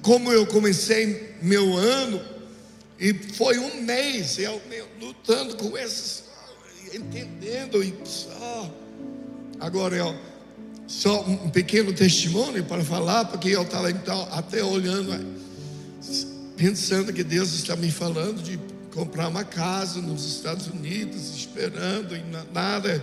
como 0.01 0.31
eu 0.31 0.47
comecei 0.47 1.35
meu 1.41 1.75
ano, 1.75 2.21
e 2.97 3.13
foi 3.13 3.59
um 3.59 3.81
mês 3.81 4.39
eu, 4.39 4.61
lutando 5.01 5.57
com 5.57 5.77
esses, 5.77 6.23
entendendo 6.93 7.83
e 7.83 7.93
só. 8.05 8.82
Agora 9.63 9.95
eu 9.95 10.13
só 10.85 11.21
um 11.21 11.49
pequeno 11.49 11.93
testemunho 11.93 12.65
para 12.65 12.83
falar, 12.83 13.23
porque 13.23 13.47
eu 13.47 13.61
estava 13.61 13.89
então 13.89 14.27
até 14.29 14.61
olhando 14.61 15.25
pensando 16.57 17.13
que 17.13 17.23
Deus 17.23 17.53
está 17.53 17.73
me 17.73 17.89
falando 17.89 18.43
de 18.43 18.59
comprar 18.93 19.29
uma 19.29 19.45
casa 19.45 20.01
nos 20.01 20.25
Estados 20.25 20.67
Unidos, 20.67 21.33
esperando 21.33 22.13
e 22.13 22.21
nada. 22.53 23.01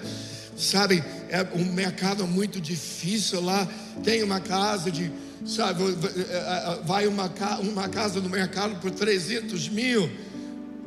Sabe, 0.54 1.02
é 1.30 1.42
um 1.54 1.64
mercado 1.72 2.26
muito 2.26 2.60
difícil 2.60 3.40
lá. 3.40 3.66
Tem 4.04 4.22
uma 4.22 4.38
casa 4.38 4.90
de, 4.90 5.10
sabe, 5.46 5.82
é, 5.82 6.34
é, 6.34 6.80
vai 6.84 7.06
uma, 7.06 7.32
uma 7.62 7.88
casa 7.88 8.20
no 8.20 8.28
mercado 8.28 8.78
por 8.82 8.90
300 8.90 9.70
mil. 9.70 10.10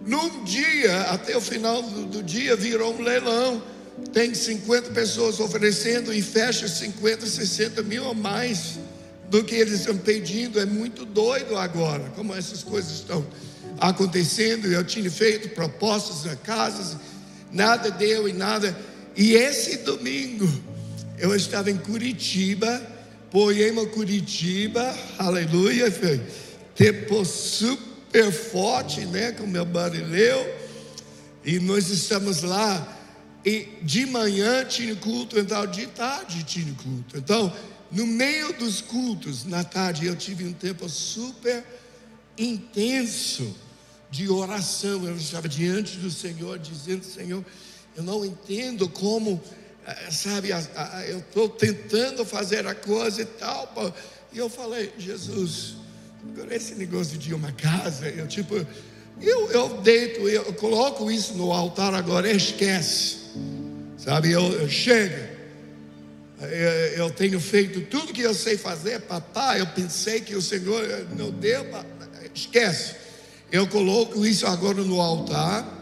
Num 0.06 0.44
dia, 0.44 1.01
até 1.10 1.36
o 1.36 1.42
final 1.42 1.82
do, 1.82 2.06
do 2.06 2.22
dia, 2.22 2.56
virou 2.56 2.94
um 2.94 3.01
leilão. 3.01 3.73
Tem 4.12 4.33
50 4.33 4.91
pessoas 4.91 5.39
oferecendo 5.39 6.13
e 6.13 6.21
fecha 6.21 6.67
50, 6.67 7.25
60 7.25 7.83
mil 7.83 8.05
ou 8.05 8.15
mais 8.15 8.79
do 9.29 9.43
que 9.43 9.55
eles 9.55 9.79
estão 9.79 9.97
pedindo. 9.97 10.59
É 10.59 10.65
muito 10.65 11.05
doido 11.05 11.57
agora, 11.57 12.12
como 12.15 12.33
essas 12.33 12.63
coisas 12.63 12.91
estão 12.91 13.25
acontecendo. 13.79 14.67
Eu 14.67 14.83
tinha 14.83 15.09
feito 15.09 15.50
propostas 15.50 16.31
a 16.31 16.35
casas, 16.35 16.97
nada 17.51 17.89
deu 17.91 18.27
e 18.27 18.33
nada. 18.33 18.77
E 19.15 19.33
esse 19.33 19.77
domingo 19.77 20.47
eu 21.17 21.35
estava 21.35 21.69
em 21.69 21.77
Curitiba, 21.77 22.81
Poema 23.31 23.85
Curitiba, 23.88 24.95
aleluia, 25.17 25.91
foi 25.91 26.21
tempo 26.75 27.23
super 27.25 28.31
forte, 28.31 29.05
né, 29.05 29.31
com 29.31 29.47
meu 29.47 29.65
barileu. 29.65 30.63
E 31.45 31.59
nós 31.59 31.89
estamos 31.89 32.41
lá. 32.41 32.92
E 33.45 33.67
de 33.81 34.05
manhã 34.05 34.63
tinha 34.63 34.95
culto, 34.95 35.38
então 35.38 35.65
de 35.67 35.88
tarde 35.88 36.43
tinha 36.43 36.73
culto. 36.75 37.17
Então, 37.17 37.53
no 37.91 38.07
meio 38.07 38.53
dos 38.53 38.81
cultos, 38.81 39.45
na 39.45 39.63
tarde, 39.63 40.05
eu 40.05 40.15
tive 40.15 40.45
um 40.45 40.53
tempo 40.53 40.88
super 40.88 41.63
intenso 42.38 43.55
de 44.09 44.29
oração. 44.29 45.05
Eu 45.05 45.15
estava 45.17 45.47
diante 45.50 45.97
do 45.97 46.09
Senhor, 46.09 46.57
dizendo: 46.57 47.03
Senhor, 47.03 47.45
eu 47.95 48.03
não 48.03 48.25
entendo 48.25 48.88
como, 48.88 49.41
eh, 49.85 50.12
sabe, 50.12 50.50
eu 51.07 51.19
estou 51.19 51.50
tentando 51.50 52.25
fazer 52.25 52.65
a 52.65 52.74
coisa 52.74 53.22
e 53.22 53.25
tal. 53.25 53.72
E 54.31 54.37
eu 54.37 54.50
falei: 54.50 54.91
Jesus, 54.98 55.75
agora 56.31 56.55
esse 56.55 56.75
negócio 56.75 57.18
de 57.18 57.33
uma 57.33 57.51
casa, 57.51 58.07
eu 58.07 58.27
tipo, 58.27 58.55
eu, 59.24 59.51
eu 59.51 59.70
deito, 59.81 60.27
eu 60.27 60.53
coloco 60.53 61.09
isso 61.09 61.33
no 61.33 61.51
altar 61.51 61.94
agora, 61.94 62.31
esquece, 62.31 63.18
sabe, 63.98 64.31
eu, 64.31 64.44
eu 64.53 64.70
chego 64.70 65.33
eu 66.96 67.09
tenho 67.09 67.40
feito 67.40 67.81
tudo 67.81 68.14
que 68.14 68.22
eu 68.22 68.33
sei 68.33 68.57
fazer, 68.57 69.01
papai. 69.01 69.62
Eu 69.62 69.68
pensei 69.68 70.20
que 70.20 70.36
o 70.36 70.42
Senhor 70.42 70.83
não 71.18 71.31
deu, 71.31 71.66
esquece. 72.33 72.96
Eu 73.51 73.68
coloco 73.68 74.25
isso 74.25 74.46
agora 74.46 74.81
no 74.83 75.00
altar. 75.00 75.81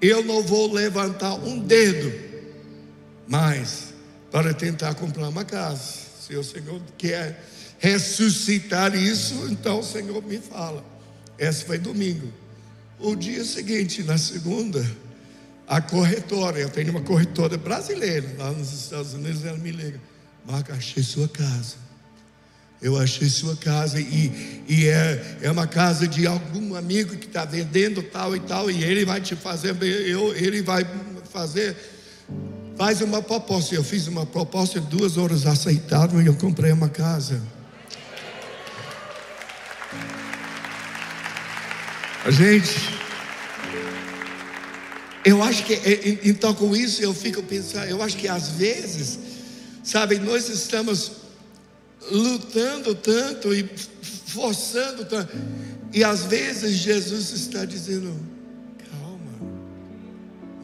Eu 0.00 0.24
não 0.24 0.42
vou 0.42 0.72
levantar 0.72 1.34
um 1.34 1.58
dedo 1.58 2.12
mais 3.26 3.94
para 4.30 4.52
tentar 4.52 4.94
comprar 4.94 5.28
uma 5.28 5.44
casa. 5.44 6.06
Se 6.20 6.34
o 6.36 6.42
Senhor 6.42 6.80
quer 6.98 7.44
ressuscitar 7.78 8.94
isso, 8.96 9.46
então 9.48 9.80
o 9.80 9.84
Senhor 9.84 10.22
me 10.22 10.38
fala. 10.38 10.84
Esse 11.38 11.64
foi 11.64 11.78
domingo. 11.78 12.32
O 12.98 13.14
dia 13.14 13.44
seguinte, 13.44 14.02
na 14.02 14.16
segunda, 14.16 14.84
a 15.68 15.80
corretora, 15.80 16.58
eu 16.58 16.70
tenho 16.70 16.90
uma 16.90 17.02
corretora 17.02 17.58
brasileira 17.58 18.26
lá 18.38 18.52
nos 18.52 18.72
Estados 18.72 19.12
Unidos, 19.14 19.44
ela 19.44 19.58
me 19.58 19.70
liga, 19.70 20.00
Marco, 20.46 20.72
achei 20.72 21.02
sua 21.02 21.28
casa. 21.28 21.74
Eu 22.80 22.98
achei 22.98 23.28
sua 23.28 23.56
casa 23.56 23.98
e, 23.98 24.62
e 24.68 24.86
é, 24.86 25.38
é 25.42 25.50
uma 25.50 25.66
casa 25.66 26.06
de 26.06 26.26
algum 26.26 26.74
amigo 26.74 27.16
que 27.16 27.26
está 27.26 27.44
vendendo 27.44 28.02
tal 28.02 28.36
e 28.36 28.40
tal, 28.40 28.70
e 28.70 28.84
ele 28.84 29.04
vai 29.04 29.20
te 29.20 29.34
fazer, 29.34 29.76
eu, 29.82 30.34
ele 30.36 30.62
vai 30.62 30.86
fazer, 31.32 31.76
faz 32.76 33.00
uma 33.00 33.20
proposta. 33.20 33.74
Eu 33.74 33.82
fiz 33.82 34.06
uma 34.06 34.24
proposta, 34.24 34.80
duas 34.80 35.16
horas 35.16 35.46
aceitaram 35.46 36.22
e 36.22 36.26
eu 36.26 36.34
comprei 36.34 36.70
uma 36.70 36.88
casa. 36.88 37.42
Gente 42.30 42.96
eu 45.26 45.42
acho 45.42 45.64
que, 45.64 45.74
é, 45.74 45.92
é, 45.92 46.18
então 46.22 46.54
com 46.54 46.74
isso 46.76 47.02
eu 47.02 47.12
fico 47.12 47.42
pensando, 47.42 47.86
eu 47.86 48.00
acho 48.00 48.16
que 48.16 48.28
às 48.28 48.50
vezes, 48.50 49.18
sabe, 49.82 50.20
nós 50.20 50.48
estamos 50.48 51.10
lutando 52.08 52.94
tanto 52.94 53.52
e 53.52 53.68
forçando 54.26 55.04
tanto, 55.04 55.36
e 55.92 56.04
às 56.04 56.26
vezes 56.26 56.74
Jesus 56.74 57.32
está 57.32 57.64
dizendo: 57.64 58.14
calma, 58.88 59.50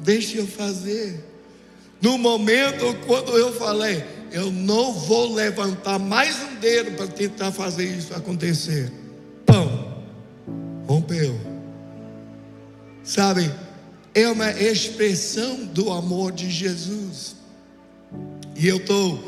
deixe 0.05 0.39
eu 0.39 0.47
fazer. 0.47 1.19
No 2.01 2.17
momento 2.17 2.95
quando 3.05 3.37
eu 3.37 3.53
falei, 3.53 4.05
eu 4.31 4.53
não 4.53 4.93
vou 4.93 5.35
levantar 5.35 5.99
mais 5.99 6.41
um 6.41 6.55
dedo 6.61 6.93
para 6.93 7.09
tentar 7.09 7.51
fazer 7.51 7.87
isso 7.87 8.15
acontecer. 8.15 8.93
Pão, 9.45 10.05
rompeu. 10.87 11.52
Sabe? 13.05 13.51
é 14.15 14.29
uma 14.29 14.51
expressão 14.51 15.65
do 15.67 15.91
amor 15.91 16.33
de 16.33 16.51
Jesus. 16.51 17.35
E 18.57 18.69
eu 18.69 18.77
estou, 18.77 19.23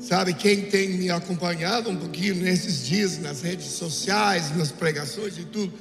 sabe, 0.00 0.32
quem 0.32 0.62
tem 0.62 0.88
me 0.90 1.10
acompanhado 1.10 1.90
um 1.90 1.96
pouquinho 1.96 2.36
nesses 2.36 2.86
dias 2.86 3.18
nas 3.18 3.42
redes 3.42 3.66
sociais, 3.66 4.56
nas 4.56 4.72
pregações 4.72 5.36
e 5.36 5.44
tudo, 5.44 5.72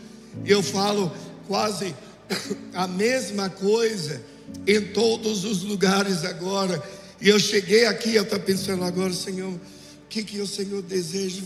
eu 0.45 0.62
falo 0.62 1.12
quase 1.48 1.95
a 2.74 2.88
mesma 2.88 3.50
coisa 3.50 4.22
em 4.67 4.82
todos 4.82 5.45
os 5.45 5.63
lugares 5.63 6.26
agora. 6.26 6.84
E 7.22 7.30
eu 7.30 7.39
cheguei 7.39 7.86
aqui, 7.86 8.15
eu 8.15 8.24
estou 8.24 8.39
pensando 8.39 8.84
agora, 8.84 9.13
Senhor, 9.13 9.54
o 9.54 9.60
que, 10.10 10.24
que 10.24 10.39
o 10.39 10.48
Senhor 10.48 10.82
deseja? 10.82 11.41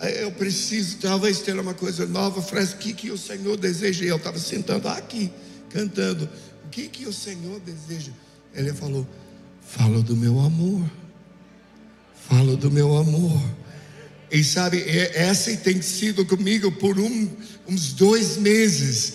Eu 0.00 0.30
preciso 0.32 0.98
talvez 0.98 1.40
ter 1.40 1.58
uma 1.58 1.72
coisa 1.72 2.06
nova, 2.06 2.42
fresca, 2.42 2.76
o 2.76 2.78
que, 2.78 2.92
que 2.92 3.10
o 3.10 3.16
Senhor 3.16 3.56
deseja? 3.56 4.04
E 4.04 4.08
eu 4.08 4.16
estava 4.16 4.38
sentando 4.38 4.88
aqui 4.88 5.30
cantando. 5.76 6.28
O 6.64 6.68
que, 6.70 6.88
que 6.88 7.06
o 7.06 7.12
Senhor 7.12 7.60
deseja? 7.60 8.12
Ele 8.54 8.72
falou: 8.72 9.06
Fala 9.60 10.00
do 10.02 10.16
meu 10.16 10.40
amor. 10.40 10.90
Fala 12.28 12.56
do 12.56 12.70
meu 12.70 12.96
amor. 12.96 13.40
E 14.30 14.42
sabe, 14.42 14.82
essa 14.88 15.54
tem 15.58 15.80
sido 15.80 16.24
comigo 16.24 16.72
por 16.72 16.98
um, 16.98 17.28
uns 17.68 17.92
dois 17.92 18.36
meses. 18.36 19.12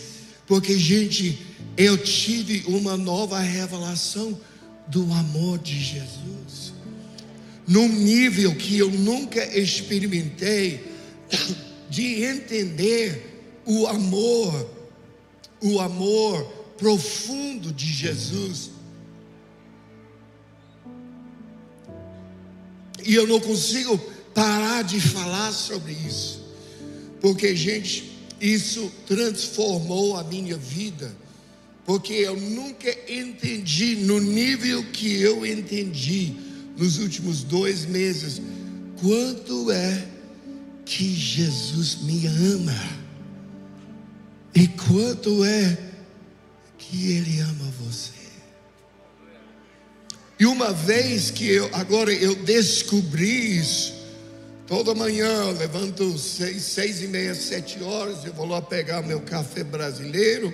Porque, 0.47 0.77
gente, 0.77 1.45
eu 1.75 1.97
tive 1.97 2.63
uma 2.67 2.95
nova 2.95 3.39
revelação 3.39 4.39
do 4.87 5.01
amor 5.13 5.59
de 5.59 5.77
Jesus. 5.77 6.73
Num 7.67 7.87
nível 7.87 8.55
que 8.55 8.77
eu 8.77 8.89
nunca 8.89 9.43
experimentei 9.57 10.91
de 11.89 12.23
entender 12.23 13.61
o 13.65 13.87
amor 13.87 14.81
o 15.61 15.79
amor 15.79 16.43
profundo 16.77 17.71
de 17.71 17.85
Jesus. 17.85 18.71
E 23.05 23.13
eu 23.13 23.27
não 23.27 23.39
consigo 23.39 23.97
parar 24.33 24.83
de 24.83 24.99
falar 24.99 25.51
sobre 25.51 25.91
isso, 25.91 26.43
porque, 27.19 27.55
gente, 27.55 28.11
isso 28.39 28.91
transformou 29.05 30.17
a 30.17 30.23
minha 30.23 30.57
vida 30.57 31.15
porque 31.83 32.13
eu 32.13 32.39
nunca 32.39 32.95
entendi 33.11 33.95
no 33.97 34.19
nível 34.19 34.83
que 34.91 35.19
eu 35.19 35.45
entendi 35.45 36.35
nos 36.77 36.97
últimos 36.99 37.43
dois 37.43 37.85
meses 37.85 38.41
quanto 38.99 39.71
é 39.71 40.07
que 40.85 41.13
Jesus 41.15 42.01
me 42.01 42.27
ama 42.27 42.77
e 44.53 44.67
quanto 44.67 45.43
é 45.45 45.77
que 46.77 47.11
Ele 47.11 47.39
ama 47.39 47.71
você. 47.79 48.11
E 50.39 50.45
uma 50.45 50.73
vez 50.73 51.29
que 51.29 51.47
eu, 51.47 51.69
agora 51.71 52.11
eu 52.11 52.35
descobri 52.35 53.57
isso, 53.57 53.93
toda 54.65 54.95
manhã 54.95 55.51
levanto 55.51 56.17
seis, 56.17 56.63
seis 56.63 57.01
e 57.01 57.07
meia, 57.07 57.35
sete 57.35 57.81
horas, 57.83 58.25
eu 58.25 58.33
vou 58.33 58.47
lá 58.47 58.61
pegar 58.61 59.03
meu 59.03 59.21
café 59.21 59.63
brasileiro, 59.63 60.51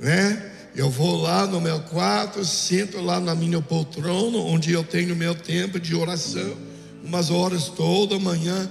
né? 0.00 0.53
Eu 0.76 0.90
vou 0.90 1.22
lá 1.22 1.46
no 1.46 1.60
meu 1.60 1.78
quarto, 1.82 2.44
sento 2.44 3.00
lá 3.00 3.20
na 3.20 3.32
minha 3.32 3.62
poltrona, 3.62 4.38
onde 4.38 4.72
eu 4.72 4.82
tenho 4.82 5.14
meu 5.14 5.32
tempo 5.32 5.78
de 5.78 5.94
oração, 5.94 6.56
umas 7.04 7.30
horas 7.30 7.68
toda 7.68 8.18
manhã. 8.18 8.68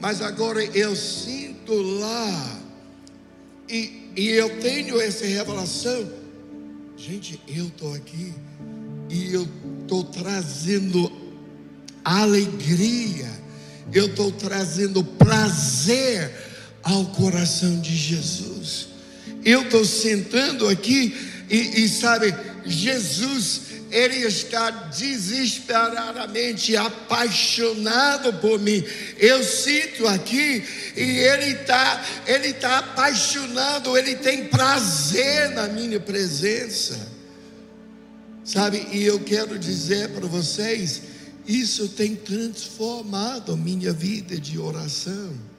Mas 0.00 0.22
agora 0.22 0.64
eu 0.64 0.96
sinto 0.96 1.74
lá, 1.74 2.60
e, 3.68 4.10
e 4.16 4.28
eu 4.28 4.60
tenho 4.60 4.98
essa 4.98 5.26
revelação. 5.26 6.08
Gente, 6.96 7.38
eu 7.46 7.66
estou 7.66 7.92
aqui 7.94 8.32
e 9.10 9.34
eu 9.34 9.46
estou 9.82 10.04
trazendo 10.04 11.12
alegria, 12.02 13.30
eu 13.92 14.06
estou 14.06 14.32
trazendo 14.32 15.04
prazer 15.04 16.32
ao 16.82 17.04
coração 17.06 17.78
de 17.78 17.94
Jesus. 17.94 18.88
Eu 19.44 19.62
estou 19.62 19.84
sentando 19.84 20.66
aqui 20.68 21.31
e, 21.52 21.84
e 21.84 21.88
sabe, 21.88 22.34
Jesus, 22.64 23.60
ele 23.90 24.26
está 24.26 24.70
desesperadamente 24.70 26.74
apaixonado 26.74 28.32
por 28.40 28.58
mim. 28.58 28.82
Eu 29.18 29.44
sinto 29.44 30.08
aqui 30.08 30.64
e 30.96 31.02
ele 31.02 31.60
está, 31.60 32.02
ele 32.26 32.48
está 32.48 32.78
apaixonado, 32.78 33.98
ele 33.98 34.16
tem 34.16 34.46
prazer 34.46 35.50
na 35.50 35.68
minha 35.68 36.00
presença. 36.00 37.06
Sabe, 38.42 38.88
e 38.90 39.04
eu 39.04 39.20
quero 39.20 39.58
dizer 39.58 40.08
para 40.08 40.26
vocês, 40.26 41.02
isso 41.46 41.88
tem 41.88 42.16
transformado 42.16 43.52
a 43.52 43.56
minha 43.58 43.92
vida 43.92 44.40
de 44.40 44.58
oração. 44.58 45.51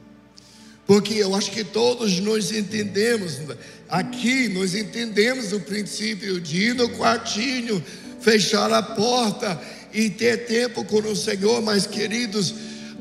Porque 0.85 1.13
eu 1.13 1.33
acho 1.33 1.51
que 1.51 1.63
todos 1.63 2.19
nós 2.19 2.51
entendemos, 2.51 3.39
aqui 3.87 4.49
nós 4.49 4.75
entendemos 4.75 5.53
o 5.53 5.59
princípio 5.61 6.41
de 6.41 6.65
ir 6.65 6.75
no 6.75 6.89
quartinho, 6.89 7.83
fechar 8.19 8.71
a 8.71 8.81
porta 8.81 9.59
e 9.93 10.09
ter 10.09 10.45
tempo 10.45 10.83
com 10.83 10.99
o 10.99 11.15
Senhor, 11.15 11.61
mas 11.61 11.87
queridos, 11.87 12.53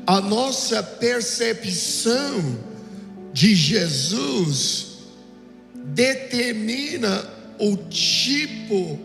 a 0.05 0.21
nossa 0.21 0.81
percepção 0.83 2.59
de 3.33 3.55
Jesus 3.55 4.93
determina 5.73 7.27
o 7.59 7.75
tipo 7.75 8.99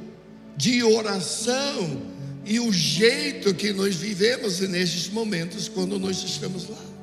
de 0.57 0.83
oração 0.83 2.03
e 2.45 2.59
o 2.61 2.73
jeito 2.73 3.55
que 3.55 3.73
nós 3.73 3.97
vivemos 3.97 4.61
nesses 4.61 5.09
momentos 5.09 5.69
quando 5.69 5.99
nós 5.99 6.23
estamos 6.23 6.69
lá. 6.69 6.98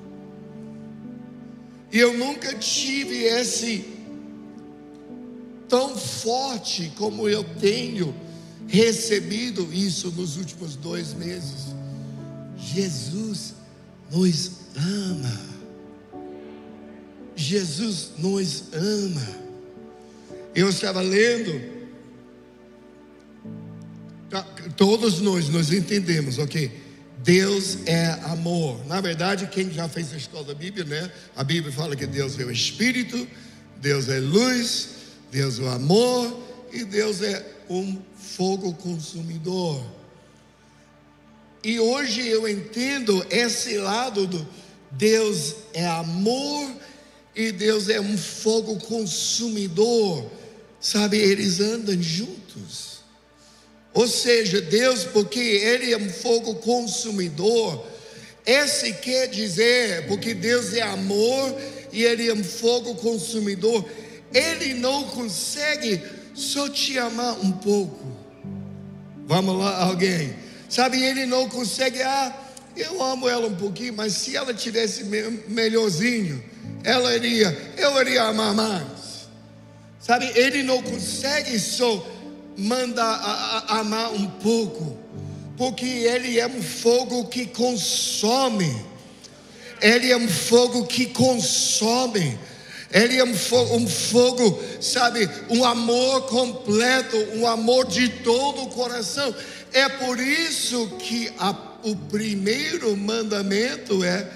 E 1.95 1.97
eu 1.97 2.13
nunca 2.13 2.53
tive 2.55 3.23
esse 3.23 3.85
tão 5.69 5.95
forte 5.95 6.91
como 6.97 7.29
eu 7.29 7.41
tenho 7.41 8.13
recebido 8.67 9.73
isso 9.73 10.11
nos 10.11 10.35
últimos 10.35 10.75
dois 10.75 11.13
meses. 11.13 11.73
Jesus 12.57 13.53
nos 14.11 14.51
ama. 14.75 15.41
Jesus 17.33 18.09
nos 18.17 18.65
ama. 18.73 19.27
Eu 20.53 20.67
estava 20.67 20.99
lendo 20.99 21.75
Tá, 24.29 24.41
todos 24.75 25.21
nós, 25.21 25.47
nós 25.47 25.71
entendemos, 25.71 26.39
ok? 26.39 26.84
Deus 27.25 27.79
é 27.87 28.11
amor. 28.25 28.85
Na 28.85 29.01
verdade, 29.01 29.47
quem 29.47 29.71
já 29.71 29.89
fez 29.89 30.13
a 30.13 30.17
escola 30.17 30.43
da 30.43 30.53
Bíblia, 30.53 30.85
né? 30.85 31.11
A 31.35 31.43
Bíblia 31.43 31.73
fala 31.73 31.95
que 31.95 32.05
Deus 32.05 32.39
é 32.39 32.45
o 32.45 32.51
Espírito, 32.51 33.27
Deus 33.77 34.07
é 34.09 34.19
luz, 34.19 34.89
Deus 35.31 35.57
é 35.57 35.63
o 35.63 35.69
amor 35.69 36.39
e 36.71 36.83
Deus 36.85 37.23
é 37.23 37.43
um 37.67 37.99
fogo 38.15 38.75
consumidor. 38.75 39.83
E 41.63 41.79
hoje 41.79 42.27
eu 42.27 42.47
entendo 42.47 43.25
esse 43.31 43.75
lado 43.79 44.27
do 44.27 44.47
Deus 44.91 45.55
é 45.73 45.87
amor 45.87 46.71
e 47.35 47.51
Deus 47.51 47.89
é 47.89 47.99
um 47.99 48.15
fogo 48.15 48.77
consumidor. 48.81 50.29
Sabe, 50.79 51.17
eles 51.17 51.59
andam 51.59 51.99
juntos. 51.99 52.94
Ou 53.95 54.09
seja, 54.09 54.61
Deus, 54.61 55.05
porque 55.05 55.39
Ele 55.39 55.93
é 55.93 55.97
um 55.97 56.09
fogo 56.09 56.55
consumidor, 56.55 57.87
esse 58.45 58.91
quer 58.91 59.27
dizer, 59.27 60.05
porque 60.05 60.33
Deus 60.33 60.73
é 60.73 60.81
amor 60.81 61.55
e 61.93 62.03
Ele 62.03 62.27
é 62.27 62.33
um 62.33 62.43
fogo 62.43 62.95
consumidor, 62.95 63.89
Ele 64.33 64.73
não 64.73 65.05
consegue 65.05 66.03
só 66.33 66.67
te 66.67 66.99
amar 66.99 67.39
um 67.39 67.53
pouco. 67.53 68.05
Vamos 69.25 69.57
lá, 69.57 69.83
alguém. 69.83 70.35
Sabe, 70.69 71.01
Ele 71.01 71.25
não 71.25 71.47
consegue, 71.47 72.01
ah, 72.01 72.35
eu 72.75 73.01
amo 73.01 73.29
ela 73.29 73.47
um 73.47 73.55
pouquinho, 73.55 73.93
mas 73.93 74.11
se 74.11 74.35
ela 74.35 74.53
tivesse 74.53 75.05
melhorzinho, 75.47 76.43
ela 76.83 77.15
iria, 77.15 77.57
eu 77.77 77.97
iria 78.01 78.23
amar 78.23 78.53
mais. 78.53 79.29
Sabe, 80.01 80.29
Ele 80.35 80.63
não 80.63 80.83
consegue 80.83 81.57
só 81.57 82.14
manda 82.57 83.03
a, 83.03 83.57
a, 83.59 83.79
amar 83.79 84.13
um 84.13 84.27
pouco, 84.27 84.97
porque 85.57 85.85
Ele 85.85 86.39
é 86.39 86.47
um 86.47 86.61
fogo 86.61 87.25
que 87.25 87.45
consome, 87.45 88.75
Ele 89.81 90.11
é 90.11 90.17
um 90.17 90.27
fogo 90.27 90.85
que 90.85 91.07
consome. 91.07 92.37
Ele 92.91 93.17
é 93.17 93.25
um 93.25 93.35
fogo, 93.35 93.75
um 93.75 93.87
fogo, 93.87 94.63
sabe, 94.79 95.29
um 95.49 95.65
amor 95.65 96.27
completo, 96.27 97.17
um 97.33 97.45
amor 97.45 97.85
de 97.87 98.07
todo 98.07 98.61
o 98.61 98.67
coração. 98.67 99.35
É 99.73 99.89
por 99.89 100.17
isso 100.17 100.87
que 100.99 101.29
a, 101.37 101.53
o 101.83 101.93
primeiro 101.93 102.95
mandamento 102.95 104.01
é 104.01 104.31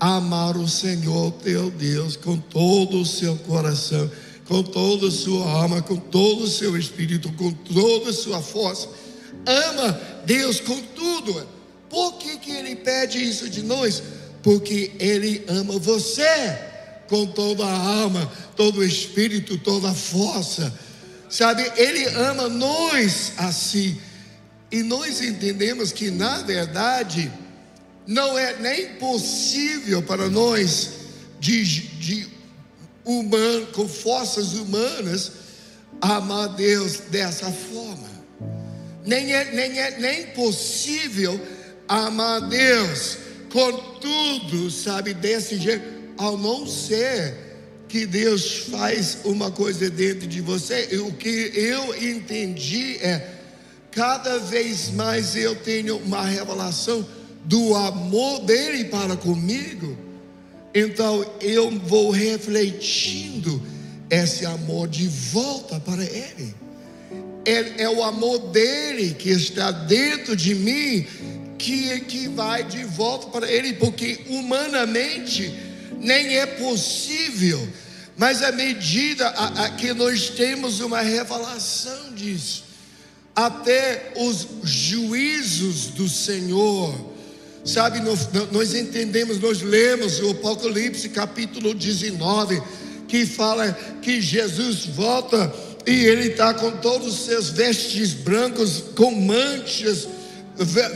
amar 0.00 0.56
o 0.56 0.66
Senhor 0.66 1.30
teu 1.34 1.70
Deus 1.70 2.16
com 2.16 2.36
todo 2.36 3.00
o 3.00 3.06
seu 3.06 3.36
coração 3.36 4.10
com 4.46 4.62
toda 4.62 5.08
a 5.08 5.10
sua 5.10 5.48
alma, 5.50 5.82
com 5.82 5.96
todo 5.96 6.44
o 6.44 6.48
seu 6.48 6.76
espírito, 6.76 7.32
com 7.32 7.50
toda 7.52 8.10
a 8.10 8.12
sua 8.12 8.42
força. 8.42 8.88
Ama 9.46 10.00
Deus 10.26 10.60
com 10.60 10.80
tudo. 10.80 11.46
Por 11.88 12.14
que, 12.18 12.38
que 12.38 12.50
Ele 12.50 12.76
pede 12.76 13.22
isso 13.22 13.48
de 13.48 13.62
nós? 13.62 14.02
Porque 14.42 14.92
Ele 14.98 15.44
ama 15.48 15.78
você 15.78 16.58
com 17.08 17.26
toda 17.26 17.64
a 17.64 18.00
alma, 18.00 18.30
todo 18.56 18.80
o 18.80 18.84
espírito, 18.84 19.58
toda 19.58 19.90
a 19.90 19.94
força. 19.94 20.72
Sabe, 21.28 21.70
Ele 21.76 22.04
ama 22.06 22.48
nós 22.48 23.32
assim. 23.36 23.98
E 24.70 24.82
nós 24.82 25.20
entendemos 25.20 25.92
que, 25.92 26.10
na 26.10 26.42
verdade, 26.42 27.30
não 28.06 28.36
é 28.36 28.58
nem 28.58 28.94
possível 28.94 30.02
para 30.02 30.28
nós 30.28 30.90
de, 31.38 31.64
de 31.64 32.33
humano, 33.04 33.66
com 33.68 33.88
forças 33.88 34.54
humanas, 34.54 35.32
amar 36.00 36.48
Deus 36.50 37.00
dessa 37.10 37.50
forma. 37.50 38.14
Nem 39.04 39.32
é, 39.34 39.52
nem 39.52 39.78
é 39.78 39.98
nem 39.98 40.26
possível 40.28 41.38
amar 41.86 42.48
Deus 42.48 43.18
com 43.52 43.72
tudo, 44.00 44.70
sabe, 44.70 45.14
desse 45.14 45.56
jeito, 45.58 45.84
ao 46.16 46.36
não 46.38 46.66
ser 46.66 47.34
que 47.88 48.06
Deus 48.06 48.64
faz 48.70 49.18
uma 49.24 49.50
coisa 49.50 49.88
dentro 49.88 50.26
de 50.26 50.40
você. 50.40 50.88
O 50.98 51.12
que 51.12 51.52
eu 51.54 51.94
entendi 52.02 52.96
é 52.96 53.34
cada 53.92 54.38
vez 54.38 54.90
mais 54.90 55.36
eu 55.36 55.54
tenho 55.54 55.98
uma 55.98 56.22
revelação 56.22 57.06
do 57.44 57.74
amor 57.76 58.40
dele 58.40 58.86
para 58.86 59.16
comigo 59.16 60.03
então 60.74 61.24
eu 61.40 61.70
vou 61.70 62.10
refletindo 62.10 63.62
esse 64.10 64.44
amor 64.44 64.88
de 64.88 65.06
volta 65.06 65.78
para 65.80 66.02
Ele. 66.02 66.54
É, 67.46 67.88
o 67.88 68.02
amor 68.02 68.38
dele 68.50 69.14
que 69.14 69.28
está 69.28 69.70
dentro 69.70 70.34
de 70.34 70.54
mim 70.54 71.06
que, 71.58 72.00
que 72.00 72.28
vai 72.28 72.64
de 72.64 72.84
volta 72.84 73.26
para 73.28 73.50
Ele, 73.50 73.74
porque 73.74 74.20
humanamente 74.28 75.52
nem 76.00 76.36
é 76.36 76.46
possível 76.46 77.68
Mas 78.16 78.42
à 78.42 78.52
medida 78.52 79.28
a, 79.28 79.64
a 79.64 79.70
que 79.70 79.92
nós 79.92 80.28
temos 80.30 80.80
uma 80.80 81.00
revelação 81.00 82.14
disso, 82.14 82.64
até 83.34 84.12
os 84.16 84.46
juízos 84.62 85.86
do 85.88 86.08
Senhor, 86.08 87.13
sabe, 87.64 88.00
nós, 88.00 88.28
nós 88.52 88.74
entendemos, 88.74 89.40
nós 89.40 89.62
lemos 89.62 90.20
o 90.20 90.30
Apocalipse 90.30 91.08
capítulo 91.08 91.74
19, 91.74 92.62
que 93.08 93.24
fala 93.24 93.72
que 94.02 94.20
Jesus 94.20 94.86
volta 94.86 95.52
e 95.86 96.04
ele 96.04 96.28
está 96.28 96.54
com 96.54 96.70
todos 96.78 97.06
os 97.08 97.26
seus 97.26 97.50
vestes 97.50 98.12
brancos, 98.12 98.84
com 98.96 99.10
manchas 99.10 100.08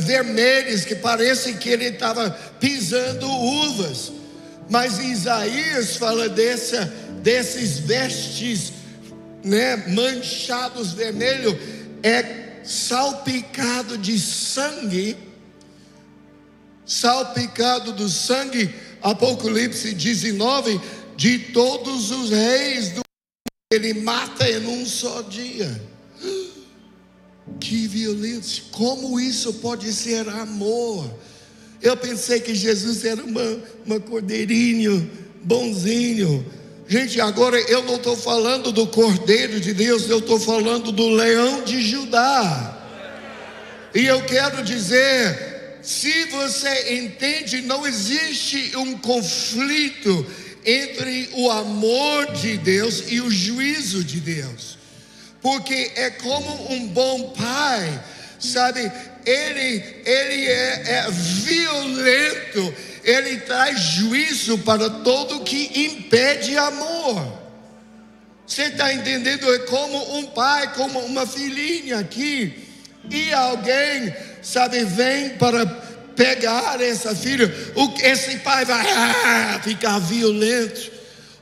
vermelhas, 0.00 0.84
que 0.84 0.94
parecem 0.94 1.56
que 1.56 1.68
ele 1.68 1.86
estava 1.86 2.30
pisando 2.58 3.28
uvas. 3.28 4.12
Mas 4.70 4.98
Isaías 4.98 5.96
fala 5.96 6.28
dessa, 6.28 6.84
desses 7.22 7.78
vestes 7.78 8.72
né, 9.44 9.76
manchados 9.88 10.92
vermelho, 10.92 11.58
é 12.02 12.60
salpicado 12.64 13.96
de 13.98 14.18
sangue, 14.18 15.16
salpicado 16.88 17.92
do 17.92 18.08
sangue, 18.08 18.74
Apocalipse 19.02 19.92
19, 19.92 20.80
de 21.16 21.38
todos 21.52 22.10
os 22.10 22.30
reis 22.30 22.90
do 22.92 23.02
ele 23.70 23.92
mata 23.92 24.48
em 24.48 24.66
um 24.66 24.86
só 24.86 25.20
dia. 25.22 25.80
Que 27.60 27.86
violência! 27.86 28.64
Como 28.72 29.18
isso 29.18 29.54
pode 29.54 29.90
ser 29.92 30.28
amor? 30.28 31.10
Eu 31.80 31.96
pensei 31.96 32.40
que 32.40 32.54
Jesus 32.54 33.04
era 33.06 33.24
uma, 33.24 33.62
uma 33.86 33.98
cordeirinho, 33.98 35.10
bonzinho. 35.42 36.44
Gente, 36.86 37.20
agora 37.20 37.58
eu 37.62 37.82
não 37.84 37.96
estou 37.96 38.16
falando 38.16 38.70
do 38.70 38.86
cordeiro 38.86 39.58
de 39.60 39.72
Deus, 39.72 40.08
eu 40.10 40.18
estou 40.18 40.38
falando 40.38 40.92
do 40.92 41.08
leão 41.08 41.62
de 41.64 41.80
Judá. 41.80 42.78
E 43.94 44.04
eu 44.04 44.22
quero 44.24 44.62
dizer: 44.62 45.47
se 45.82 46.24
você 46.26 46.96
entende, 46.98 47.60
não 47.62 47.86
existe 47.86 48.76
um 48.76 48.98
conflito 48.98 50.26
entre 50.64 51.30
o 51.34 51.50
amor 51.50 52.32
de 52.32 52.56
Deus 52.58 53.04
e 53.08 53.20
o 53.20 53.30
juízo 53.30 54.04
de 54.04 54.20
Deus, 54.20 54.78
porque 55.40 55.92
é 55.94 56.10
como 56.10 56.72
um 56.72 56.88
bom 56.88 57.30
pai, 57.30 58.04
sabe? 58.38 58.80
Ele, 59.24 59.84
ele 60.04 60.46
é, 60.46 60.82
é 60.86 61.06
violento, 61.10 62.74
ele 63.04 63.38
traz 63.38 63.80
juízo 63.80 64.58
para 64.58 64.90
todo 64.90 65.44
que 65.44 65.70
impede 65.74 66.56
amor. 66.56 67.38
Você 68.46 68.62
está 68.62 68.92
entendendo? 68.92 69.52
É 69.54 69.58
como 69.60 70.18
um 70.18 70.26
pai, 70.28 70.72
como 70.74 70.98
uma 71.00 71.26
filhinha 71.26 71.98
aqui, 71.98 72.66
e 73.10 73.32
alguém, 73.32 74.14
sabe, 74.42 74.84
vem 74.84 75.30
para 75.30 75.66
pegar 76.16 76.80
essa 76.80 77.14
filha, 77.14 77.52
esse 78.02 78.38
pai 78.38 78.64
vai 78.64 78.86
ah, 78.90 79.60
ficar 79.62 79.98
violento. 80.00 80.90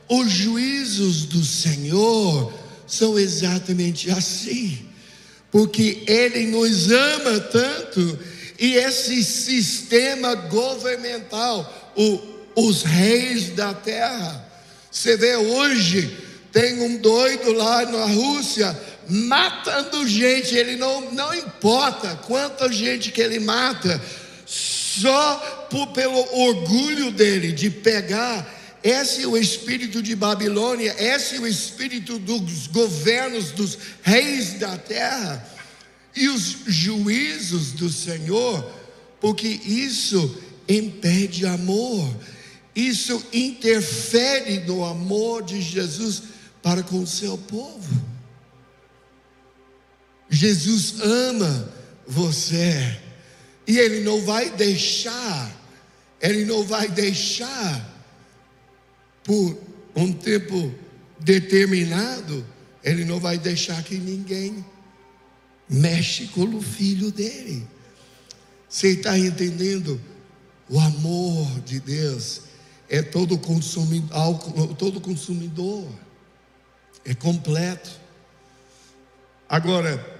Os 0.07 0.29
juízos 0.31 1.25
do 1.25 1.43
Senhor 1.43 2.53
são 2.85 3.17
exatamente 3.17 4.09
assim, 4.09 4.85
porque 5.51 6.03
Ele 6.07 6.47
nos 6.47 6.91
ama 6.91 7.39
tanto, 7.39 8.19
e 8.59 8.75
esse 8.75 9.23
sistema 9.23 10.35
governamental, 10.35 11.93
o, 11.95 12.21
os 12.55 12.83
reis 12.83 13.49
da 13.49 13.73
terra, 13.73 14.47
você 14.91 15.17
vê 15.17 15.35
hoje, 15.35 16.17
tem 16.51 16.81
um 16.81 16.97
doido 16.97 17.51
lá 17.53 17.85
na 17.85 18.05
Rússia 18.05 18.75
matando 19.09 20.07
gente, 20.07 20.55
ele 20.55 20.75
não, 20.75 21.11
não 21.11 21.33
importa 21.33 22.15
quanta 22.15 22.71
gente 22.71 23.11
que 23.11 23.21
ele 23.21 23.39
mata, 23.39 24.01
só 24.45 25.67
por, 25.69 25.87
pelo 25.87 26.19
orgulho 26.39 27.11
dele 27.11 27.51
de 27.51 27.69
pegar. 27.69 28.55
Esse 28.83 29.23
é 29.23 29.27
o 29.27 29.37
espírito 29.37 30.01
de 30.01 30.15
Babilônia, 30.15 30.95
esse 30.97 31.35
é 31.35 31.39
o 31.39 31.47
espírito 31.47 32.19
dos 32.19 32.67
governos, 32.67 33.51
dos 33.51 33.77
reis 34.01 34.53
da 34.53 34.77
terra 34.77 35.45
e 36.15 36.29
os 36.29 36.57
juízos 36.67 37.73
do 37.73 37.89
Senhor, 37.89 38.69
porque 39.19 39.47
isso 39.47 40.37
impede 40.67 41.45
amor, 41.45 42.09
isso 42.75 43.23
interfere 43.33 44.59
no 44.61 44.83
amor 44.83 45.43
de 45.43 45.61
Jesus 45.61 46.23
para 46.61 46.83
com 46.83 46.99
o 46.99 47.07
seu 47.07 47.37
povo. 47.37 48.16
Jesus 50.29 50.99
ama 51.01 51.73
você. 52.05 52.99
E 53.67 53.77
Ele 53.77 54.01
não 54.01 54.21
vai 54.21 54.49
deixar, 54.49 55.51
Ele 56.21 56.45
não 56.45 56.63
vai 56.63 56.87
deixar 56.87 57.93
por 59.23 59.57
um 59.95 60.13
tempo 60.13 60.73
determinado, 61.19 62.45
Ele 62.83 63.03
não 63.03 63.19
vai 63.19 63.37
deixar 63.37 63.83
que 63.83 63.95
ninguém 63.95 64.65
mexe 65.69 66.27
com 66.27 66.43
o 66.43 66.61
filho 66.61 67.11
dele. 67.11 67.67
Você 68.69 68.89
está 68.89 69.17
entendendo? 69.17 69.99
O 70.69 70.79
amor 70.79 71.61
de 71.61 71.79
Deus 71.79 72.41
é 72.89 73.01
todo 73.01 73.37
consumidor, 73.37 74.75
todo 74.77 74.99
consumidor, 75.01 75.87
é 77.05 77.13
completo. 77.13 77.89
Agora, 79.47 80.16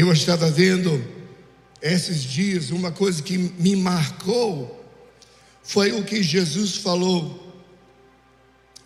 eu 0.00 0.12
estava 0.12 0.50
vendo 0.50 1.04
esses 1.82 2.22
dias, 2.22 2.70
uma 2.70 2.90
coisa 2.90 3.22
que 3.22 3.36
me 3.36 3.76
marcou 3.76 4.76
foi 5.62 5.92
o 5.92 6.02
que 6.04 6.22
Jesus 6.22 6.76
falou 6.76 7.54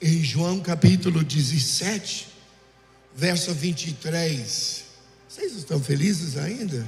em 0.03 0.22
João 0.22 0.61
capítulo 0.61 1.22
17, 1.22 2.29
verso 3.14 3.55
23. 3.55 4.85
Vocês 5.29 5.57
estão 5.57 5.81
felizes 5.81 6.37
ainda? 6.37 6.87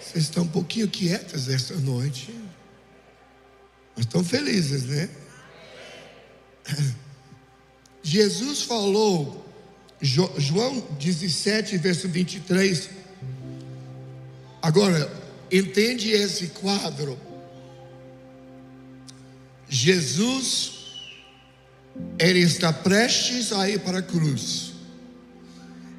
Vocês 0.00 0.24
estão 0.24 0.44
um 0.44 0.48
pouquinho 0.48 0.88
quietas 0.88 1.48
esta 1.48 1.74
noite. 1.74 2.34
Mas 3.96 4.06
estão 4.06 4.24
felizes, 4.24 4.84
né? 4.84 5.10
Jesus 8.02 8.62
falou, 8.62 9.46
João 10.00 10.80
17, 10.98 11.76
verso 11.78 12.08
23 12.08 13.01
Agora, 14.62 15.10
entende 15.50 16.12
esse 16.12 16.46
quadro? 16.48 17.18
Jesus, 19.68 20.72
ele 22.16 22.38
está 22.38 22.72
prestes 22.72 23.52
a 23.52 23.68
ir 23.68 23.80
para 23.80 23.98
a 23.98 24.02
cruz. 24.02 24.72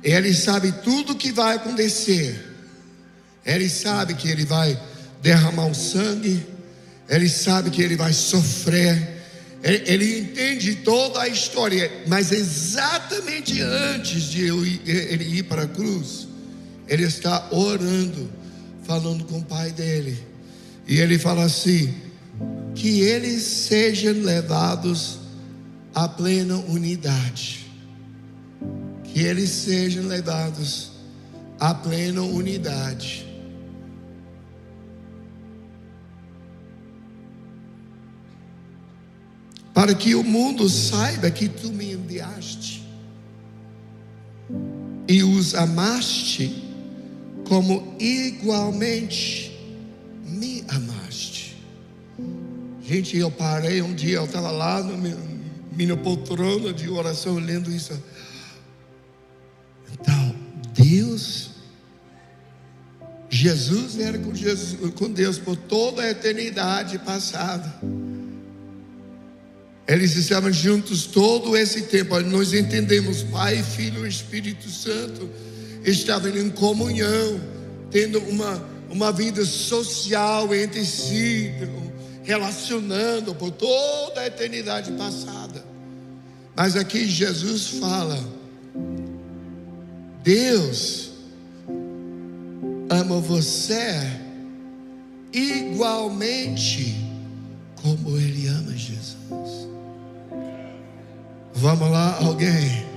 Ele 0.01 0.33
sabe 0.33 0.71
tudo 0.71 1.11
o 1.11 1.15
que 1.15 1.31
vai 1.31 1.57
acontecer. 1.57 2.41
Ele 3.45 3.69
sabe 3.69 4.13
que 4.13 4.29
ele 4.29 4.45
vai 4.45 4.79
derramar 5.21 5.67
o 5.67 5.75
sangue. 5.75 6.45
Ele 7.09 7.27
sabe 7.27 7.69
que 7.69 7.81
ele 7.81 7.97
vai 7.97 8.13
sofrer. 8.13 9.23
Ele, 9.61 9.83
ele 9.85 10.19
entende 10.19 10.75
toda 10.75 11.21
a 11.21 11.27
história. 11.27 11.91
Mas 12.07 12.31
exatamente 12.31 13.61
antes 13.61 14.23
de 14.23 14.45
ele 14.85 15.39
ir 15.39 15.43
para 15.43 15.63
a 15.63 15.67
cruz, 15.67 16.27
ele 16.87 17.03
está 17.03 17.49
orando 17.51 18.42
falando 18.83 19.23
com 19.25 19.39
o 19.39 19.43
pai 19.43 19.71
dele. 19.71 20.17
E 20.87 20.99
ele 20.99 21.17
fala 21.17 21.43
assim: 21.43 21.93
que 22.75 23.01
eles 23.01 23.43
sejam 23.43 24.13
levados 24.13 25.19
à 25.93 26.07
plena 26.07 26.57
unidade. 26.57 27.65
Que 29.03 29.21
eles 29.21 29.49
sejam 29.49 30.05
levados 30.07 30.91
à 31.59 31.73
plena 31.73 32.21
unidade. 32.21 33.27
Para 39.73 39.95
que 39.95 40.13
o 40.13 40.23
mundo 40.23 40.69
saiba 40.69 41.31
que 41.31 41.49
tu 41.49 41.71
me 41.71 41.93
enviaste 41.93 42.83
e 45.07 45.23
os 45.23 45.55
amaste 45.55 46.62
como 47.47 47.95
igualmente 47.99 49.51
me 50.25 50.63
amaste. 50.67 51.57
Gente, 52.81 53.17
eu 53.17 53.31
parei 53.31 53.81
um 53.81 53.93
dia, 53.93 54.17
eu 54.17 54.25
estava 54.25 54.51
lá 54.51 54.81
na 54.83 54.97
minha 55.71 55.97
poltrona 55.97 56.73
de 56.73 56.89
oração 56.89 57.35
lendo 57.35 57.71
isso. 57.71 57.93
Então, 59.93 60.35
Deus, 60.73 61.51
Jesus 63.29 63.99
era 63.99 64.17
com, 64.17 64.33
Jesus, 64.33 64.93
com 64.95 65.09
Deus 65.09 65.37
por 65.37 65.55
toda 65.55 66.01
a 66.01 66.09
eternidade 66.09 66.99
passada. 66.99 67.73
Eles 69.87 70.15
estavam 70.15 70.51
juntos 70.51 71.05
todo 71.05 71.57
esse 71.57 71.83
tempo. 71.83 72.19
Nós 72.21 72.53
entendemos, 72.53 73.21
Pai, 73.23 73.61
Filho 73.61 74.05
e 74.05 74.09
Espírito 74.09 74.69
Santo 74.69 75.29
estavam 75.83 76.29
em 76.29 76.49
comunhão, 76.49 77.39
tendo 77.91 78.19
uma, 78.19 78.63
uma 78.89 79.11
vida 79.11 79.43
social 79.45 80.53
entre 80.53 80.85
si, 80.85 81.51
relacionando 82.23 83.35
por 83.35 83.51
toda 83.51 84.21
a 84.21 84.27
eternidade 84.27 84.91
passada. 84.93 85.63
Mas 86.55 86.75
aqui 86.75 87.07
Jesus 87.07 87.67
fala: 87.79 88.19
Deus 90.23 91.11
ama 92.89 93.19
você 93.19 93.99
igualmente 95.33 96.95
como 97.81 98.17
Ele 98.17 98.47
ama 98.47 98.71
Jesus. 98.71 99.67
Vamos 101.53 101.91
lá, 101.91 102.17
alguém. 102.23 102.92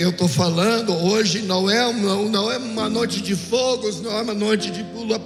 Eu 0.00 0.10
estou 0.10 0.28
falando 0.28 0.94
hoje 0.94 1.42
não 1.42 1.68
é, 1.68 1.92
não, 1.92 2.28
não 2.28 2.50
é 2.50 2.58
uma 2.58 2.88
noite 2.88 3.20
de 3.20 3.34
fogos, 3.34 4.00
não 4.00 4.16
é 4.16 4.22
uma 4.22 4.34
noite 4.34 4.70
de 4.70 4.84
pula. 4.84 5.20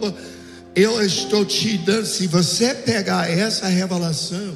Eu 0.75 1.03
estou 1.05 1.45
te 1.45 1.77
dando, 1.79 2.07
se 2.07 2.27
você 2.27 2.75
pegar 2.75 3.31
essa 3.31 3.67
revelação, 3.67 4.55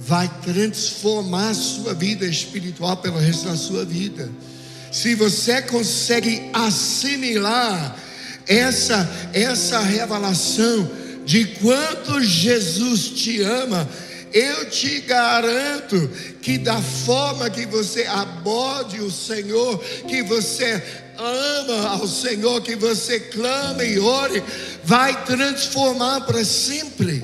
vai 0.00 0.30
transformar 0.42 1.50
a 1.50 1.54
sua 1.54 1.92
vida 1.92 2.24
espiritual 2.24 2.96
pelo 2.96 3.18
resto 3.18 3.48
da 3.48 3.56
sua 3.56 3.84
vida. 3.84 4.30
Se 4.90 5.14
você 5.14 5.60
consegue 5.60 6.48
assimilar 6.54 7.96
essa 8.46 9.30
essa 9.34 9.80
revelação 9.80 10.88
de 11.26 11.44
quanto 11.44 12.22
Jesus 12.22 13.08
te 13.10 13.42
ama, 13.42 13.86
eu 14.32 14.68
te 14.68 15.00
garanto 15.00 16.10
que 16.42 16.58
da 16.58 16.80
forma 16.80 17.48
que 17.48 17.66
você 17.66 18.04
aborde 18.04 19.00
o 19.00 19.10
Senhor, 19.10 19.78
que 20.08 20.22
você 20.22 20.82
ama 21.18 21.88
ao 21.88 22.06
Senhor, 22.06 22.60
que 22.60 22.76
você 22.76 23.18
clama 23.20 23.84
e 23.84 23.98
ore, 23.98 24.42
vai 24.84 25.24
transformar 25.24 26.22
para 26.22 26.44
sempre. 26.44 27.22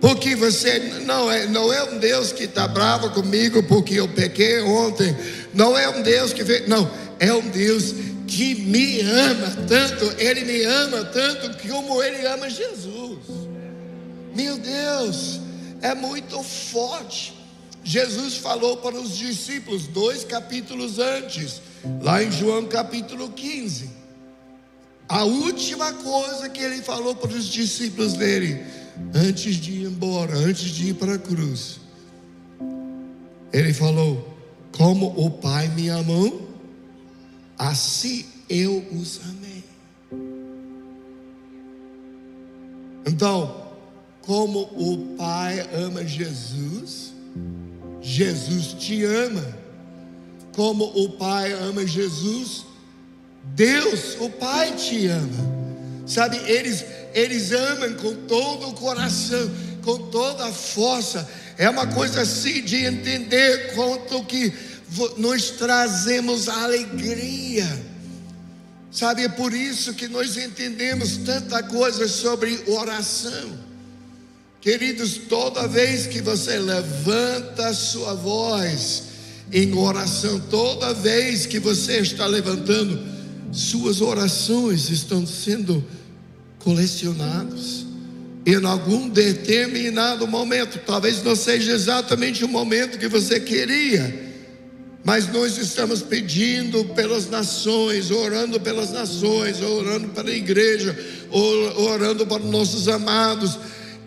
Porque 0.00 0.34
você 0.34 0.78
não 1.04 1.30
é, 1.30 1.46
não 1.46 1.72
é 1.72 1.84
um 1.84 1.98
Deus 1.98 2.32
que 2.32 2.44
está 2.44 2.66
bravo 2.66 3.10
comigo 3.10 3.62
porque 3.62 3.94
eu 3.94 4.08
pequei 4.08 4.60
ontem. 4.60 5.16
Não 5.54 5.78
é 5.78 5.88
um 5.88 6.02
Deus 6.02 6.32
que 6.32 6.42
vê, 6.42 6.64
não, 6.66 6.90
é 7.20 7.32
um 7.32 7.48
Deus 7.48 7.94
que 8.26 8.54
me 8.56 9.00
ama 9.00 9.56
tanto, 9.68 10.12
Ele 10.18 10.44
me 10.44 10.64
ama 10.64 11.04
tanto 11.04 11.56
como 11.68 12.02
Ele 12.02 12.26
ama 12.26 12.50
Jesus. 12.50 13.18
Meu 14.34 14.58
Deus, 14.58 15.38
é 15.82 15.94
muito 15.94 16.42
forte. 16.42 17.34
Jesus 17.84 18.36
falou 18.36 18.76
para 18.76 18.94
os 18.94 19.18
discípulos 19.18 19.88
dois 19.88 20.24
capítulos 20.24 21.00
antes, 21.00 21.60
lá 22.00 22.22
em 22.22 22.30
João 22.30 22.66
capítulo 22.66 23.30
15. 23.30 23.90
A 25.08 25.24
última 25.24 25.92
coisa 25.92 26.48
que 26.48 26.62
ele 26.62 26.80
falou 26.80 27.14
para 27.16 27.32
os 27.32 27.46
discípulos 27.46 28.14
dele, 28.14 28.64
antes 29.12 29.56
de 29.56 29.72
ir 29.72 29.86
embora, 29.86 30.34
antes 30.36 30.70
de 30.70 30.90
ir 30.90 30.94
para 30.94 31.14
a 31.14 31.18
cruz, 31.18 31.80
ele 33.52 33.74
falou: 33.74 34.36
Como 34.70 35.12
o 35.16 35.30
Pai 35.30 35.68
me 35.68 35.90
amou, 35.90 36.48
assim 37.58 38.24
eu 38.48 38.86
os 38.92 39.20
amei. 39.28 39.64
Então, 43.04 43.61
como 44.22 44.60
o 44.74 45.16
Pai 45.16 45.68
ama 45.74 46.06
Jesus, 46.06 47.12
Jesus 48.00 48.74
te 48.74 49.04
ama. 49.04 49.62
Como 50.54 50.84
o 50.84 51.10
Pai 51.10 51.52
ama 51.52 51.86
Jesus, 51.86 52.64
Deus, 53.54 54.16
o 54.20 54.28
Pai 54.28 54.72
te 54.72 55.06
ama. 55.06 55.62
Sabe, 56.06 56.36
eles 56.46 56.84
eles 57.14 57.52
amam 57.52 57.94
com 57.94 58.14
todo 58.26 58.68
o 58.68 58.74
coração, 58.74 59.50
com 59.82 59.98
toda 60.10 60.46
a 60.46 60.52
força. 60.52 61.28
É 61.58 61.68
uma 61.68 61.86
coisa 61.86 62.22
assim 62.22 62.62
de 62.62 62.84
entender 62.84 63.74
quanto 63.74 64.24
que 64.24 64.52
nós 65.18 65.50
trazemos 65.50 66.48
alegria. 66.48 67.66
Sabe, 68.90 69.24
é 69.24 69.28
por 69.28 69.52
isso 69.54 69.94
que 69.94 70.08
nós 70.08 70.36
entendemos 70.36 71.18
tanta 71.18 71.62
coisa 71.62 72.06
sobre 72.08 72.62
oração. 72.66 73.61
Queridos, 74.62 75.18
toda 75.28 75.66
vez 75.66 76.06
que 76.06 76.22
você 76.22 76.56
levanta 76.56 77.66
a 77.66 77.74
sua 77.74 78.14
voz 78.14 79.02
em 79.52 79.74
oração, 79.74 80.38
toda 80.48 80.94
vez 80.94 81.46
que 81.46 81.58
você 81.58 81.98
está 81.98 82.26
levantando, 82.28 82.96
suas 83.50 84.00
orações 84.00 84.88
estão 84.88 85.26
sendo 85.26 85.84
colecionadas. 86.60 87.84
Em 88.46 88.64
algum 88.64 89.08
determinado 89.08 90.28
momento, 90.28 90.78
talvez 90.86 91.24
não 91.24 91.34
seja 91.34 91.72
exatamente 91.72 92.44
o 92.44 92.48
momento 92.48 93.00
que 93.00 93.08
você 93.08 93.40
queria, 93.40 94.32
mas 95.02 95.26
nós 95.32 95.58
estamos 95.58 96.02
pedindo 96.02 96.84
pelas 96.94 97.28
nações, 97.28 98.12
orando 98.12 98.60
pelas 98.60 98.92
nações, 98.92 99.60
orando 99.60 100.10
pela 100.10 100.30
igreja, 100.30 100.96
orando 101.32 102.24
para 102.24 102.44
nossos 102.44 102.86
amados 102.86 103.58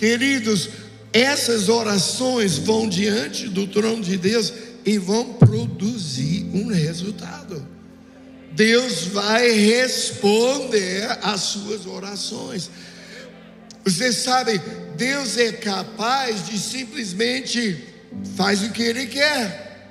Queridos, 0.05 0.69
essas 1.11 1.67
orações 1.67 2.59
vão 2.59 2.87
diante 2.87 3.47
do 3.47 3.65
trono 3.65 4.03
de 4.03 4.19
Deus 4.19 4.53
e 4.85 4.99
vão 4.99 5.33
produzir 5.33 6.45
um 6.53 6.67
resultado. 6.67 7.67
Deus 8.51 9.05
vai 9.05 9.49
responder 9.49 11.07
às 11.23 11.41
suas 11.41 11.87
orações. 11.87 12.69
Você 13.83 14.13
sabe, 14.13 14.61
Deus 14.95 15.39
é 15.39 15.53
capaz 15.53 16.45
de 16.45 16.59
simplesmente 16.59 17.83
faz 18.35 18.61
o 18.61 18.69
que 18.69 18.83
Ele 18.83 19.07
quer, 19.07 19.89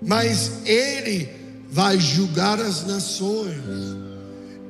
mas 0.00 0.64
Ele 0.64 1.28
vai 1.68 2.00
julgar 2.00 2.58
as 2.58 2.86
nações, 2.86 3.60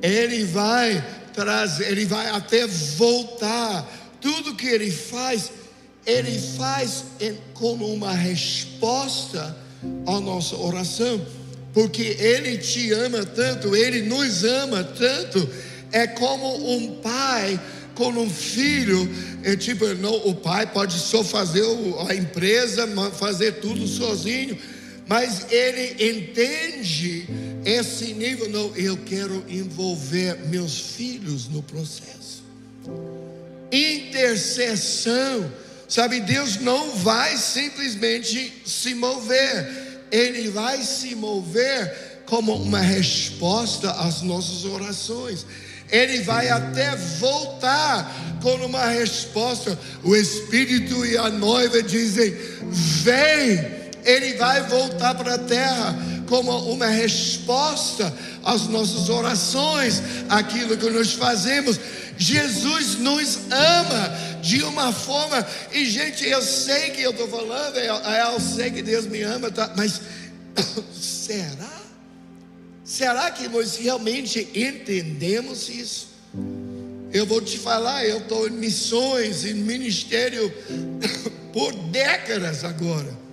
Ele 0.01 0.43
vai 0.43 1.01
trazer, 1.37 1.91
ele 1.91 2.03
vai 2.03 2.29
até 2.29 2.65
voltar. 2.65 3.87
Tudo 4.19 4.55
que 4.55 4.65
ele 4.65 4.89
faz, 4.89 5.51
ele 6.03 6.39
faz 6.57 7.03
como 7.53 7.93
uma 7.93 8.11
resposta 8.11 9.55
à 10.07 10.19
nossa 10.19 10.55
oração, 10.55 11.23
porque 11.75 12.17
ele 12.19 12.57
te 12.57 12.91
ama 12.91 13.23
tanto, 13.23 13.75
ele 13.75 14.01
nos 14.01 14.43
ama 14.43 14.83
tanto. 14.83 15.47
É 15.91 16.07
como 16.07 16.75
um 16.75 16.95
pai 17.01 17.59
com 17.93 18.09
um 18.09 18.29
filho, 18.29 19.07
é 19.43 19.55
tipo, 19.55 19.85
não, 19.95 20.15
o 20.27 20.33
pai 20.33 20.65
pode 20.65 20.99
só 20.99 21.23
fazer 21.23 21.63
a 22.09 22.15
empresa, 22.15 22.87
fazer 23.11 23.53
tudo 23.53 23.87
sozinho, 23.87 24.57
mas 25.07 25.47
ele 25.51 26.09
entende 26.11 27.27
esse 27.65 28.13
nível, 28.13 28.49
não, 28.49 28.75
eu 28.75 28.97
quero 28.97 29.43
envolver 29.49 30.47
meus 30.47 30.79
filhos 30.79 31.47
no 31.47 31.61
processo. 31.63 32.43
Intercessão, 33.71 35.51
sabe, 35.87 36.19
Deus 36.21 36.57
não 36.57 36.95
vai 36.95 37.37
simplesmente 37.37 38.61
se 38.65 38.93
mover, 38.93 40.05
Ele 40.11 40.49
vai 40.49 40.81
se 40.83 41.15
mover 41.15 42.21
como 42.25 42.53
uma 42.55 42.79
resposta 42.79 43.91
às 43.91 44.21
nossas 44.21 44.63
orações. 44.63 45.45
Ele 45.89 46.21
vai 46.21 46.49
até 46.49 46.95
voltar 47.19 48.39
com 48.41 48.53
uma 48.65 48.87
resposta. 48.87 49.77
O 50.03 50.15
Espírito 50.15 51.05
e 51.05 51.17
a 51.17 51.29
noiva 51.29 51.81
dizem: 51.81 52.35
Vem, 53.03 53.76
ele 54.07 54.35
vai 54.35 54.63
voltar 54.63 55.13
para 55.15 55.35
a 55.35 55.37
terra 55.37 55.93
como 56.27 56.51
uma 56.71 56.87
resposta 56.87 58.11
às 58.43 58.67
nossas 58.67 59.09
orações, 59.09 60.01
aquilo 60.29 60.77
que 60.77 60.89
nós 60.89 61.11
fazemos. 61.13 61.77
Jesus 62.17 62.95
nos 62.95 63.37
ama 63.51 64.41
de 64.41 64.63
uma 64.63 64.93
forma, 64.93 65.45
e 65.73 65.85
gente, 65.85 66.25
eu 66.25 66.41
sei 66.41 66.91
que 66.91 67.01
eu 67.01 67.11
estou 67.11 67.27
falando, 67.27 67.77
eu, 67.77 67.95
eu, 67.95 68.39
sei 68.39 68.71
que 68.71 68.81
Deus 68.81 69.05
me 69.05 69.21
ama, 69.21 69.51
tá, 69.51 69.73
mas 69.75 70.01
será? 70.99 71.77
Será 72.83 73.29
que 73.29 73.49
nós 73.49 73.75
realmente 73.75 74.47
entendemos 74.55 75.67
isso? 75.67 76.07
Eu 77.11 77.25
vou 77.25 77.41
te 77.41 77.57
falar, 77.57 78.05
eu 78.05 78.19
estou 78.19 78.47
em 78.47 78.51
missões, 78.51 79.43
em 79.43 79.53
ministério 79.53 80.51
por 81.51 81.73
décadas 81.89 82.63
agora. 82.63 83.26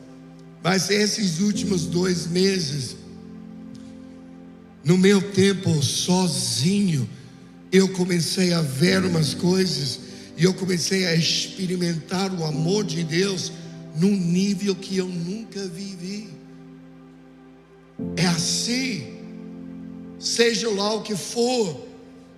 Mas 0.65 0.89
esses 0.89 1.41
últimos 1.41 1.85
dois 1.85 2.27
meses, 2.27 2.97
no 4.83 4.97
meu 4.97 5.21
tempo 5.21 5.83
sozinho, 5.83 7.07
eu 7.71 7.87
comecei 7.91 8.55
a 8.55 8.63
ver 8.63 9.05
umas 9.05 9.35
coisas 9.35 10.01
E 10.37 10.45
eu 10.45 10.55
comecei 10.55 11.07
a 11.07 11.15
experimentar 11.15 12.33
o 12.33 12.45
amor 12.45 12.83
de 12.83 13.05
Deus 13.05 13.53
num 13.95 14.17
nível 14.17 14.75
que 14.75 14.97
eu 14.97 15.07
nunca 15.07 15.69
vivi. 15.69 16.29
É 18.17 18.27
assim, 18.27 19.19
seja 20.19 20.69
lá 20.71 20.95
o 20.95 21.03
que 21.03 21.15
for, 21.15 21.87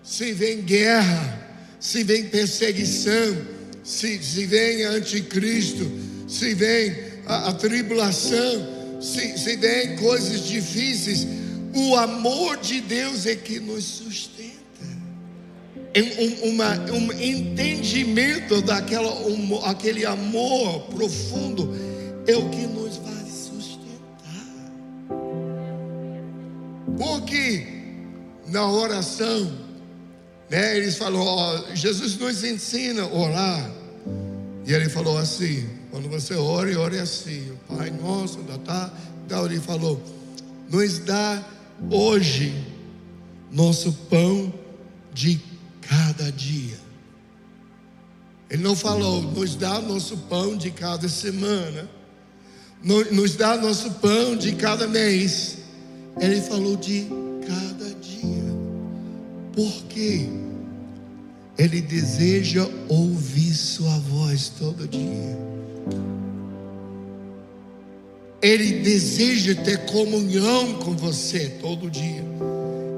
se 0.02 0.32
vem 0.32 0.60
guerra, 0.60 1.48
se 1.80 2.04
vem 2.04 2.24
perseguição, 2.24 3.38
se, 3.82 4.22
se 4.22 4.44
vem 4.44 4.82
anticristo, 4.82 5.90
se 6.28 6.54
vem 6.54 7.15
a, 7.26 7.48
a 7.48 7.52
tribulação, 7.52 9.00
se, 9.00 9.36
se 9.38 9.56
vem 9.56 9.96
coisas 9.96 10.46
difíceis, 10.46 11.26
o 11.74 11.96
amor 11.96 12.56
de 12.56 12.80
Deus 12.80 13.26
é 13.26 13.34
que 13.34 13.60
nos 13.60 13.84
sustenta. 13.84 14.56
Um, 15.96 16.50
uma, 16.50 16.74
um 16.92 17.12
entendimento 17.12 18.60
daquela 18.62 19.12
um, 19.26 19.64
aquele 19.64 20.04
amor 20.04 20.80
profundo 20.88 21.74
é 22.26 22.36
o 22.36 22.48
que 22.50 22.66
nos 22.66 22.96
vai 22.96 23.24
sustentar. 23.30 24.46
Porque 26.98 27.66
na 28.46 28.70
oração, 28.70 29.52
né, 30.50 30.76
eles 30.76 30.96
falaram, 30.96 31.24
ó, 31.26 31.74
Jesus 31.74 32.16
nos 32.18 32.44
ensina 32.44 33.02
a 33.02 33.14
orar. 33.14 33.70
E 34.66 34.72
ele 34.72 34.88
falou 34.88 35.16
assim: 35.16 35.64
quando 35.96 36.10
você 36.10 36.34
ore, 36.34 36.76
ore 36.76 36.98
assim, 36.98 37.52
Pai 37.66 37.90
nosso, 37.90 38.40
tá, 38.66 38.92
tá. 39.26 39.42
Ele 39.46 39.58
falou: 39.58 39.98
nos 40.68 40.98
dá 40.98 41.42
hoje 41.90 42.54
nosso 43.50 43.90
pão 44.10 44.52
de 45.14 45.40
cada 45.80 46.30
dia. 46.30 46.78
Ele 48.50 48.62
não 48.62 48.76
falou, 48.76 49.22
nos 49.22 49.56
dá 49.56 49.80
nosso 49.80 50.18
pão 50.18 50.54
de 50.54 50.70
cada 50.70 51.08
semana, 51.08 51.88
nos 52.82 53.34
dá 53.34 53.56
nosso 53.56 53.92
pão 53.92 54.36
de 54.36 54.52
cada 54.54 54.86
mês. 54.86 55.56
Ele 56.20 56.42
falou 56.42 56.76
de 56.76 57.06
cada 57.48 57.88
dia. 57.94 58.54
Por 59.54 59.72
quê? 59.88 60.28
Ele 61.56 61.80
deseja 61.80 62.68
ouvir 62.86 63.54
Sua 63.54 63.98
voz 63.98 64.50
todo 64.50 64.86
dia. 64.86 65.56
Ele 68.42 68.80
deseja 68.80 69.54
ter 69.54 69.86
comunhão 69.86 70.74
com 70.74 70.94
você 70.96 71.48
todo 71.60 71.90
dia. 71.90 72.24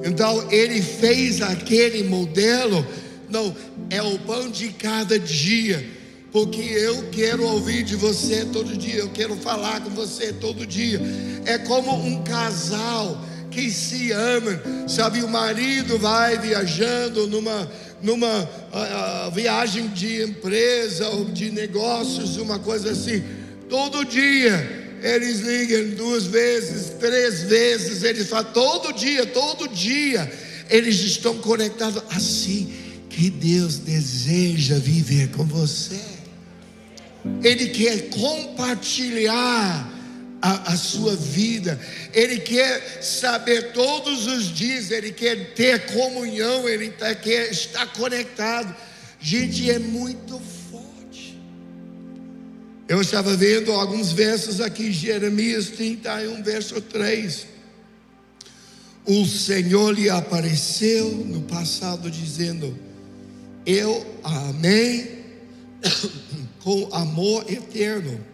Então 0.05 0.51
ele 0.51 0.80
fez 0.80 1.41
aquele 1.41 2.03
modelo, 2.03 2.86
não, 3.28 3.55
é 3.91 4.03
o 4.03 4.18
pão 4.20 4.51
de 4.51 4.68
cada 4.70 5.18
dia, 5.18 5.84
porque 6.30 6.61
eu 6.61 7.09
quero 7.11 7.45
ouvir 7.45 7.82
de 7.82 7.97
você 7.97 8.45
todo 8.47 8.76
dia, 8.76 8.97
eu 8.97 9.11
quero 9.11 9.36
falar 9.36 9.80
com 9.80 9.91
você 9.91 10.32
todo 10.32 10.66
dia. 10.66 11.01
É 11.45 11.59
como 11.59 11.95
um 11.95 12.22
casal 12.22 13.24
que 13.51 13.70
se 13.70 14.12
ama, 14.12 14.61
sabe? 14.86 15.22
O 15.22 15.28
marido 15.28 15.99
vai 15.99 16.39
viajando 16.39 17.26
numa 17.26 17.68
numa 18.03 18.42
uh, 18.42 19.30
viagem 19.32 19.88
de 19.88 20.22
empresa 20.22 21.09
ou 21.09 21.24
de 21.26 21.51
negócios, 21.51 22.36
uma 22.36 22.59
coisa 22.59 22.92
assim, 22.92 23.22
todo 23.68 24.05
dia 24.05 24.86
eles 25.03 25.40
ligam 25.40 25.90
duas 25.94 26.24
vezes, 26.24 26.90
três 26.99 27.42
vezes, 27.42 28.03
eles 28.03 28.28
falam 28.28 28.53
todo 28.53 28.92
dia, 28.92 29.24
todo 29.26 29.68
dia, 29.68 30.30
eles 30.68 30.96
estão 31.01 31.38
conectados 31.38 32.03
assim 32.11 32.72
que 33.09 33.30
Deus 33.30 33.78
deseja 33.78 34.76
viver 34.78 35.30
com 35.30 35.44
você. 35.44 36.01
Ele 37.42 37.68
quer 37.68 38.09
compartilhar 38.11 39.97
a, 40.41 40.72
a, 40.72 40.76
sua 40.76 41.16
vida, 41.16 41.78
Ele 42.12 42.39
quer 42.39 43.03
saber 43.03 43.72
todos 43.72 44.26
os 44.26 44.55
dias, 44.55 44.91
Ele 44.91 45.12
quer 45.12 45.55
ter 45.55 45.86
comunhão, 45.86 46.68
Ele 46.68 46.91
tá, 46.91 47.14
quer 47.14 47.51
estar 47.51 47.86
conectado. 47.93 48.74
Gente, 49.20 49.68
é 49.70 49.78
muito 49.78 50.41
eu 52.89 53.03
estava 53.03 53.36
vendo 53.36 53.70
alguns 53.70 54.12
versos 54.12 54.62
aqui, 54.62 54.91
Jeremias 54.91 55.68
31, 55.68 56.43
verso 56.43 56.80
3. 56.80 57.47
O 59.05 59.26
Senhor 59.26 59.93
lhe 59.93 60.09
apareceu 60.09 61.11
no 61.11 61.43
passado, 61.43 62.11
dizendo: 62.11 62.78
Eu 63.66 64.07
amei 64.24 65.22
com 66.64 66.89
amor 66.91 67.45
eterno, 67.53 68.24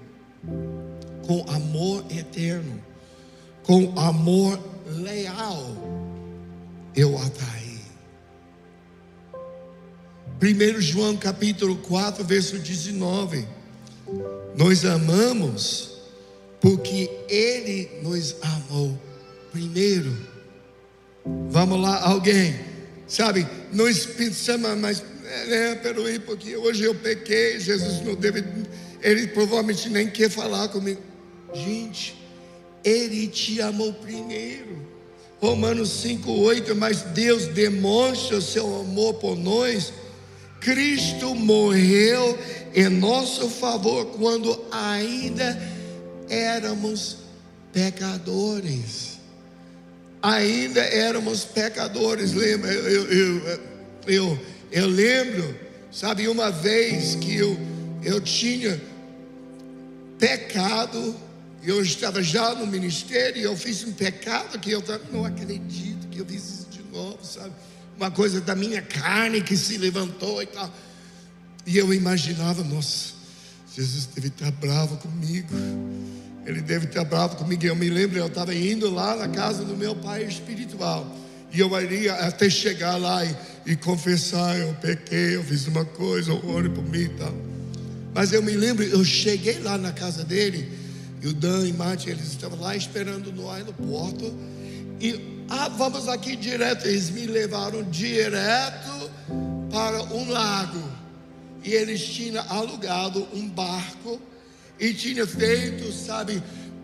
com 1.27 1.45
amor 1.51 2.05
eterno, 2.11 2.83
com 3.62 3.99
amor 3.99 4.59
leal, 4.87 5.77
eu 6.95 7.16
a 7.18 7.29
traí. 7.31 7.64
1 10.41 10.81
João 10.81 11.16
capítulo 11.16 11.77
4, 11.77 12.25
verso 12.25 12.59
19. 12.59 13.47
Nós 14.57 14.85
amamos 14.85 15.99
porque 16.61 17.11
Ele 17.29 17.91
nos 18.03 18.37
amou 18.43 18.99
primeiro. 19.51 20.14
Vamos 21.49 21.81
lá, 21.81 22.03
alguém, 22.03 22.55
sabe? 23.07 23.47
Nós 23.72 24.05
pensamos, 24.05 24.77
mas 24.79 25.03
é, 25.25 25.75
peraí, 25.77 26.18
porque 26.18 26.57
hoje 26.57 26.85
eu 26.85 26.95
pequei, 26.95 27.59
Jesus 27.59 28.03
não 28.05 28.14
deve, 28.14 28.45
Ele 29.01 29.29
provavelmente 29.29 29.89
nem 29.89 30.09
quer 30.09 30.29
falar 30.29 30.68
comigo. 30.68 31.01
Gente, 31.55 32.17
Ele 32.83 33.29
te 33.29 33.61
amou 33.61 33.93
primeiro. 33.93 34.85
Romanos 35.41 36.03
5,8, 36.03 36.75
mas 36.75 37.03
Deus 37.03 37.47
demonstra 37.47 38.39
o 38.39 38.43
seu 38.43 38.81
amor 38.81 39.15
por 39.15 39.37
nós. 39.37 39.93
Cristo 40.61 41.35
morreu 41.35 42.39
em 42.75 42.89
nosso 42.89 43.49
favor 43.51 44.07
quando 44.07 44.59
ainda 44.73 45.57
éramos 46.29 47.19
pecadores. 47.73 49.19
Ainda 50.23 50.81
éramos 50.81 51.45
pecadores. 51.45 52.33
Lembra? 52.33 52.73
Eu, 52.73 53.05
eu, 53.13 53.61
eu, 54.07 54.39
eu, 54.73 54.87
lembro, 54.87 55.55
sabe, 55.93 56.27
uma 56.27 56.51
vez 56.51 57.15
que 57.17 57.37
eu, 57.37 57.59
eu 58.03 58.21
tinha 58.23 58.81
pecado, 60.19 61.15
eu 61.67 61.83
estava 61.83 62.23
já 62.23 62.55
no 62.55 62.67
ministério 62.67 63.41
e 63.41 63.45
eu 63.45 63.57
fiz 63.57 63.85
um 63.85 63.93
pecado 63.93 64.59
que 64.59 64.71
eu 64.71 64.83
não 65.12 65.25
acredito 65.25 66.09
que 66.09 66.19
eu 66.21 66.27
fiz 66.27 66.43
isso 66.43 66.69
de 66.71 66.83
novo, 66.93 67.19
sabe? 67.25 67.53
Uma 67.97 68.11
coisa 68.11 68.41
da 68.41 68.55
minha 68.55 68.83
carne 68.83 69.41
que 69.41 69.57
se 69.57 69.79
levantou 69.79 70.43
e 70.43 70.47
tal. 70.47 70.73
E 71.67 71.79
eu 71.79 71.93
imaginava, 71.93 72.62
nossa, 72.62 73.15
Jesus 73.75 74.07
deve 74.15 74.29
estar 74.29 74.51
bravo 74.53 74.97
comigo. 74.99 75.55
Ele 76.47 76.61
deve 76.61 76.87
estar 76.87 77.05
bravo 77.05 77.37
comigo. 77.37 77.65
Eu 77.65 77.75
me 77.75 77.89
lembro, 77.89 78.19
eu 78.19 78.27
estava 78.27 78.55
indo 78.55 78.91
lá 78.91 79.17
na 79.17 79.29
casa 79.29 79.65
do 79.65 79.77
meu 79.77 79.97
pai 79.97 80.25
espiritual. 80.25 81.07
E 81.53 81.61
eu 81.61 81.81
iria 81.81 82.15
até 82.15 82.51
chegar 82.51 82.97
lá 82.97 83.25
e, 83.25 83.35
e 83.67 83.77
confessar: 83.77 84.59
eu 84.59 84.75
pequei, 84.75 85.37
eu 85.37 85.45
fiz 85.45 85.67
uma 85.67 85.85
coisa, 85.85 86.33
ore 86.33 86.69
por 86.69 86.85
mim 86.85 87.03
e 87.03 87.09
tal. 87.11 87.35
Mas 88.12 88.33
eu 88.33 88.43
me 88.43 88.53
lembro, 88.53 88.85
eu 88.85 89.05
cheguei 89.05 89.59
lá 89.61 89.79
na 89.79 89.93
casa 89.93 90.23
dele, 90.25 90.71
e 91.25 91.29
o 91.29 91.33
Dan 91.33 91.66
e 91.66 91.72
o 91.72 91.75
Mate, 91.75 92.11
eles 92.11 92.27
estavam 92.27 92.61
lá 92.61 92.77
esperando 92.77 93.33
no 93.33 93.51
aeroporto. 93.51 94.31
E, 95.01 95.18
ah, 95.49 95.70
vamos 95.70 96.07
aqui 96.07 96.37
direto. 96.37 96.87
Eles 96.87 97.09
me 97.09 97.25
levaram 97.25 97.83
direto 97.85 99.11
para 99.70 100.03
um 100.03 100.29
lago 100.29 100.83
e 101.64 101.72
eles 101.72 102.05
tinham 102.05 102.45
alugado 102.51 103.27
um 103.33 103.49
barco 103.49 104.20
e 104.79 104.93
tinha 104.93 105.27
feito, 105.27 105.91
sabe, 105.93 106.43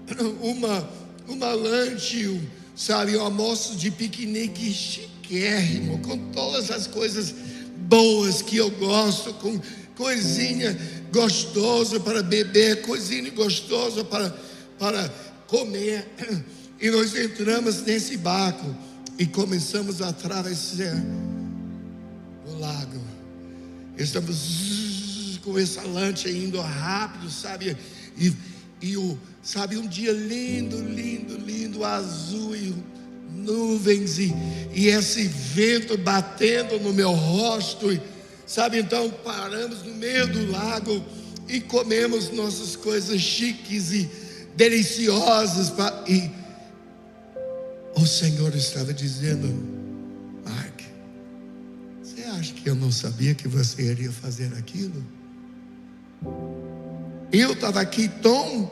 uma, 0.40 0.88
uma 1.28 1.52
lanche, 1.52 2.40
sabe, 2.74 3.18
um 3.18 3.20
almoço 3.20 3.76
de 3.76 3.90
piquenique 3.90 4.72
chiquérrimo, 4.72 5.98
com 5.98 6.16
todas 6.30 6.70
as 6.70 6.86
coisas 6.86 7.34
boas 7.76 8.40
que 8.40 8.56
eu 8.56 8.70
gosto, 8.70 9.34
com 9.34 9.60
coisinha 9.94 10.78
gostosa 11.12 12.00
para 12.00 12.22
beber, 12.22 12.82
coisinha 12.82 13.30
gostosa 13.30 14.04
para, 14.04 14.30
para 14.78 15.08
comer. 15.46 16.06
E 16.80 16.90
nós 16.90 17.14
entramos 17.14 17.82
nesse 17.82 18.16
barco 18.16 18.74
e 19.18 19.26
começamos 19.26 20.00
a 20.00 20.08
atravessar 20.08 20.96
o 22.46 22.58
lago. 22.58 23.00
Estamos 23.98 25.38
com 25.42 25.58
essa 25.58 25.82
lancha 25.82 26.30
indo 26.30 26.60
rápido, 26.60 27.30
sabe? 27.30 27.76
E, 28.16 28.32
e 28.80 28.96
o, 28.96 29.18
sabe, 29.42 29.76
um 29.76 29.86
dia 29.86 30.12
lindo, 30.12 30.82
lindo, 30.82 31.36
lindo, 31.36 31.84
azul 31.84 32.56
e 32.56 32.74
nuvens 33.34 34.18
e, 34.18 34.32
e 34.72 34.88
esse 34.88 35.28
vento 35.28 35.96
batendo 35.98 36.78
no 36.80 36.92
meu 36.92 37.10
rosto, 37.10 37.92
e, 37.92 38.00
Sabe, 38.50 38.80
então 38.80 39.08
paramos 39.22 39.84
no 39.84 39.94
meio 39.94 40.26
do 40.26 40.50
lago 40.50 41.00
e 41.48 41.60
comemos 41.60 42.30
nossas 42.30 42.74
coisas 42.74 43.20
chiques 43.20 43.92
e 43.92 44.10
deliciosas. 44.56 45.72
E 46.08 46.28
o 47.94 48.04
Senhor 48.04 48.52
estava 48.56 48.92
dizendo, 48.92 49.46
Mark, 50.44 50.80
você 52.02 52.24
acha 52.24 52.52
que 52.52 52.68
eu 52.68 52.74
não 52.74 52.90
sabia 52.90 53.36
que 53.36 53.46
você 53.46 53.82
iria 53.82 54.10
fazer 54.10 54.52
aquilo? 54.58 55.00
Eu 57.32 57.52
estava 57.52 57.80
aqui 57.80 58.08
tão 58.20 58.68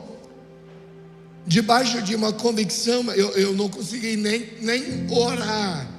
debaixo 1.47 2.01
de 2.01 2.17
uma 2.17 2.33
convicção, 2.33 3.09
eu, 3.13 3.29
eu 3.29 3.55
não 3.55 3.69
consegui 3.69 4.17
nem, 4.17 4.45
nem 4.59 5.09
orar, 5.09 5.89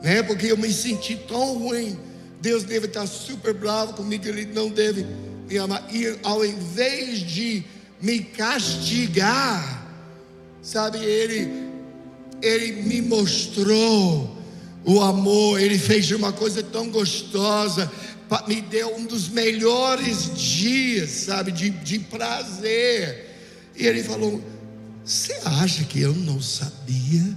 né? 0.00 0.22
porque 0.22 0.46
eu 0.46 0.56
me 0.56 0.72
senti 0.72 1.16
tão 1.16 1.58
ruim. 1.58 2.11
Deus 2.42 2.64
deve 2.64 2.86
estar 2.86 3.06
super 3.06 3.54
bravo 3.54 3.94
comigo, 3.94 4.26
Ele 4.26 4.46
não 4.46 4.68
deve 4.68 5.06
me 5.48 5.56
amar. 5.58 5.86
E 5.94 6.18
ao 6.24 6.44
invés 6.44 7.20
de 7.20 7.62
me 8.00 8.18
castigar, 8.18 9.86
sabe, 10.60 10.98
Ele, 10.98 11.48
Ele 12.42 12.82
me 12.82 13.00
mostrou 13.00 14.36
o 14.84 15.00
amor, 15.00 15.60
Ele 15.60 15.78
fez 15.78 16.10
uma 16.10 16.32
coisa 16.32 16.64
tão 16.64 16.90
gostosa, 16.90 17.90
me 18.48 18.60
deu 18.60 18.96
um 18.96 19.04
dos 19.04 19.28
melhores 19.28 20.34
dias, 20.34 21.10
sabe, 21.10 21.52
de, 21.52 21.70
de 21.70 22.00
prazer. 22.00 23.30
E 23.76 23.86
Ele 23.86 24.02
falou: 24.02 24.42
Você 25.04 25.38
acha 25.44 25.84
que 25.84 26.00
eu 26.00 26.12
não 26.12 26.42
sabia 26.42 27.36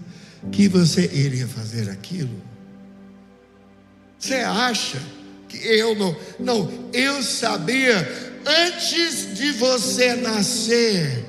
que 0.52 0.68
você 0.68 1.06
iria 1.14 1.48
fazer 1.48 1.92
aquilo? 1.92 2.55
Você 4.26 4.38
acha 4.38 5.00
que 5.48 5.58
eu 5.68 5.94
não? 5.94 6.16
Não, 6.40 6.90
eu 6.92 7.22
sabia 7.22 7.96
antes 8.44 9.36
de 9.36 9.52
você 9.52 10.16
nascer, 10.16 11.24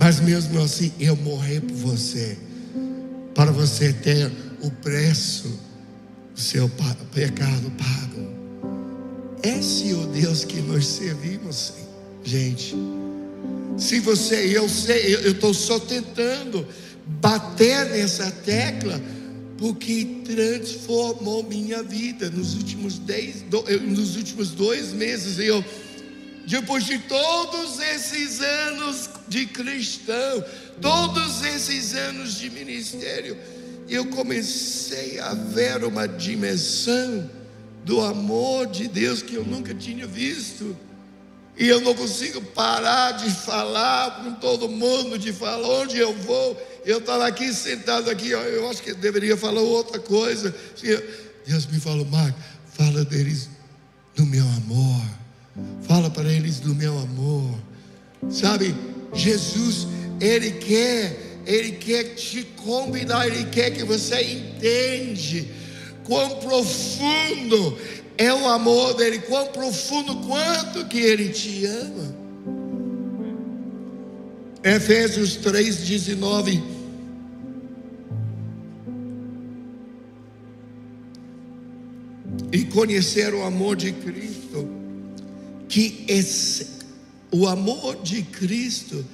mas 0.00 0.18
mesmo 0.20 0.58
assim 0.62 0.90
eu 0.98 1.14
morri 1.14 1.60
por 1.60 1.76
você, 1.76 2.38
para 3.34 3.52
você 3.52 3.92
ter 3.92 4.32
o 4.62 4.70
preço 4.70 5.60
do 6.34 6.40
seu 6.40 6.70
pecado 7.12 7.70
pago. 7.72 8.30
Esse 9.42 9.90
é 9.90 9.94
o 9.94 10.06
Deus 10.06 10.42
que 10.42 10.62
nós 10.62 10.86
servimos, 10.86 11.74
gente. 12.24 12.74
Se 13.76 14.00
você, 14.00 14.56
eu 14.56 14.70
sei, 14.70 15.16
eu 15.16 15.32
estou 15.32 15.52
só 15.52 15.78
tentando 15.78 16.66
bater 17.20 17.90
nessa 17.90 18.30
tecla 18.30 18.98
porque 19.58 20.22
transformou 20.24 21.42
minha 21.42 21.82
vida 21.82 22.30
nos 22.30 22.54
últimos 22.54 22.98
dez, 22.98 23.44
nos 23.82 24.16
últimos 24.16 24.50
dois 24.50 24.92
meses. 24.92 25.38
Eu, 25.38 25.64
depois 26.46 26.84
de 26.84 26.98
todos 27.00 27.80
esses 27.80 28.40
anos 28.40 29.10
de 29.28 29.46
cristão, 29.46 30.44
todos 30.80 31.42
esses 31.42 31.94
anos 31.94 32.38
de 32.38 32.50
ministério, 32.50 33.36
eu 33.88 34.06
comecei 34.06 35.18
a 35.20 35.32
ver 35.32 35.84
uma 35.84 36.06
dimensão 36.06 37.30
do 37.84 38.00
amor 38.00 38.66
de 38.66 38.88
Deus 38.88 39.22
que 39.22 39.34
eu 39.34 39.44
nunca 39.44 39.74
tinha 39.74 40.06
visto. 40.06 40.76
E 41.58 41.68
eu 41.68 41.80
não 41.80 41.94
consigo 41.94 42.42
parar 42.42 43.12
de 43.12 43.30
falar 43.30 44.22
com 44.22 44.32
todo 44.34 44.68
mundo, 44.68 45.18
de 45.18 45.32
falar 45.32 45.66
onde 45.66 45.96
eu 45.96 46.12
vou. 46.12 46.54
Eu 46.86 46.98
estava 46.98 47.26
aqui 47.26 47.52
sentado 47.52 48.08
aqui, 48.08 48.30
eu 48.30 48.70
acho 48.70 48.80
que 48.80 48.94
deveria 48.94 49.36
falar 49.36 49.60
outra 49.60 49.98
coisa. 49.98 50.54
Deus 51.44 51.66
me 51.66 51.80
falou, 51.80 52.06
Marco, 52.06 52.38
fala 52.74 53.04
deles 53.04 53.50
do 54.14 54.24
meu 54.24 54.44
amor. 54.44 55.02
Fala 55.82 56.08
para 56.08 56.32
eles 56.32 56.60
do 56.60 56.72
meu 56.76 56.96
amor. 56.96 57.58
Sabe, 58.30 58.72
Jesus, 59.12 59.88
Ele 60.20 60.52
quer, 60.52 61.40
Ele 61.44 61.72
quer 61.72 62.14
te 62.14 62.44
convidar, 62.44 63.26
Ele 63.26 63.46
quer 63.46 63.72
que 63.72 63.82
você 63.82 64.22
entende 64.22 65.50
quão 66.04 66.36
profundo 66.36 67.76
é 68.16 68.32
o 68.32 68.46
amor 68.46 68.94
dele, 68.94 69.18
quão 69.18 69.48
profundo, 69.48 70.18
quanto 70.18 70.86
que 70.86 71.00
ele 71.00 71.30
te 71.30 71.66
ama. 71.66 72.14
Efésios 74.62 75.36
3,19. 75.38 76.75
E 82.52 82.64
conhecer 82.64 83.34
o 83.34 83.44
amor 83.44 83.76
de 83.76 83.92
Cristo, 83.92 84.68
que 85.68 86.04
esse, 86.08 86.66
o 87.30 87.46
amor 87.46 88.02
de 88.02 88.22
Cristo 88.22 89.04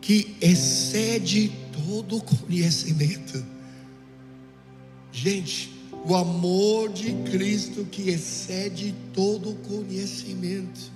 que 0.00 0.36
excede 0.40 1.50
todo 1.72 2.20
conhecimento. 2.20 3.44
Gente, 5.10 5.72
o 6.04 6.14
amor 6.14 6.92
de 6.92 7.12
Cristo 7.30 7.86
que 7.90 8.10
excede 8.10 8.94
todo 9.14 9.54
conhecimento, 9.66 10.92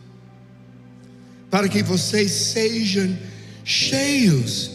para 1.50 1.68
que 1.68 1.82
vocês 1.82 2.30
sejam 2.30 3.16
cheios 3.64 4.72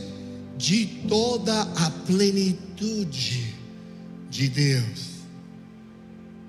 de 0.58 0.86
toda 1.08 1.62
a 1.62 1.92
plenitude 2.08 3.54
de 4.32 4.48
Deus. 4.50 5.13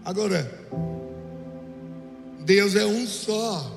Agora, 0.05 0.51
Deus 2.45 2.75
é 2.75 2.85
um 2.85 3.07
só. 3.07 3.73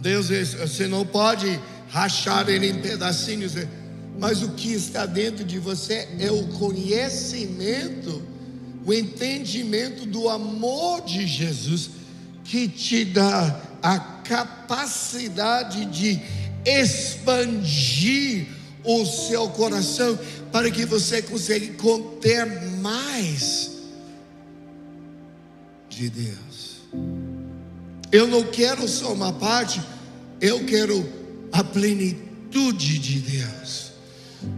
Deus, 0.00 0.30
é, 0.30 0.44
você 0.44 0.86
não 0.86 1.06
pode 1.06 1.58
rachar 1.88 2.48
ele 2.48 2.68
em 2.68 2.80
pedacinhos 2.80 3.54
mas 4.18 4.42
o 4.42 4.50
que 4.50 4.72
está 4.72 5.06
dentro 5.06 5.44
de 5.44 5.58
você 5.58 6.08
é 6.18 6.30
o 6.30 6.46
conhecimento, 6.48 8.22
o 8.84 8.92
entendimento 8.92 10.06
do 10.06 10.28
amor 10.28 11.00
de 11.02 11.26
Jesus, 11.26 11.90
que 12.44 12.68
te 12.68 13.04
dá 13.04 13.60
a 13.82 13.98
capacidade 13.98 15.86
de 15.86 16.20
expandir 16.64 18.46
o 18.84 19.04
seu 19.06 19.48
coração 19.48 20.18
para 20.50 20.70
que 20.70 20.84
você 20.84 21.22
consiga 21.22 21.72
conter 21.74 22.46
mais 22.80 23.71
de 25.96 26.08
Deus. 26.08 26.80
Eu 28.10 28.26
não 28.26 28.42
quero 28.44 28.86
só 28.88 29.12
uma 29.12 29.32
parte, 29.32 29.80
eu 30.40 30.64
quero 30.64 31.06
a 31.52 31.62
plenitude 31.62 32.98
de 32.98 33.20
Deus. 33.20 33.92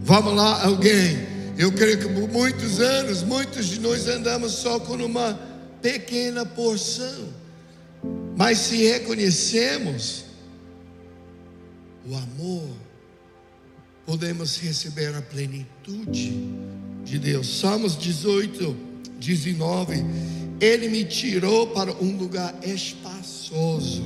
Vamos 0.03 0.35
lá, 0.35 0.65
alguém. 0.65 1.35
Eu 1.57 1.71
creio 1.71 1.99
que 1.99 2.09
por 2.09 2.29
muitos 2.29 2.81
anos, 2.81 3.23
muitos 3.23 3.67
de 3.67 3.81
nós 3.81 4.09
andamos 4.09 4.53
só 4.53 4.81
com 4.81 4.95
uma 4.95 5.39
pequena 5.81 6.45
porção. 6.45 7.29
Mas 8.37 8.59
se 8.59 8.77
reconhecemos 8.77 10.25
o 12.07 12.17
amor, 12.17 12.69
podemos 14.05 14.57
receber 14.59 15.15
a 15.15 15.23
plenitude 15.23 16.33
de 17.05 17.19
Deus. 17.19 17.61
Salmos 17.61 17.97
18, 17.97 18.77
19. 19.21 20.05
Ele 20.65 20.89
me 20.89 21.05
tirou 21.05 21.67
para 21.67 21.93
um 21.93 22.17
lugar 22.17 22.59
espaçoso, 22.67 24.03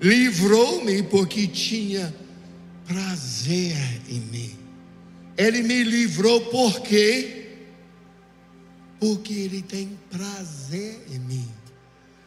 livrou-me 0.00 1.02
porque 1.02 1.46
tinha 1.46 2.14
prazer 2.86 3.76
em 4.08 4.20
mim. 4.20 4.58
Ele 5.36 5.62
me 5.62 5.84
livrou 5.84 6.40
por 6.46 6.80
quê? 6.80 7.50
Porque 8.98 9.34
Ele 9.34 9.60
tem 9.60 9.98
prazer 10.10 11.04
em 11.12 11.18
mim. 11.18 11.48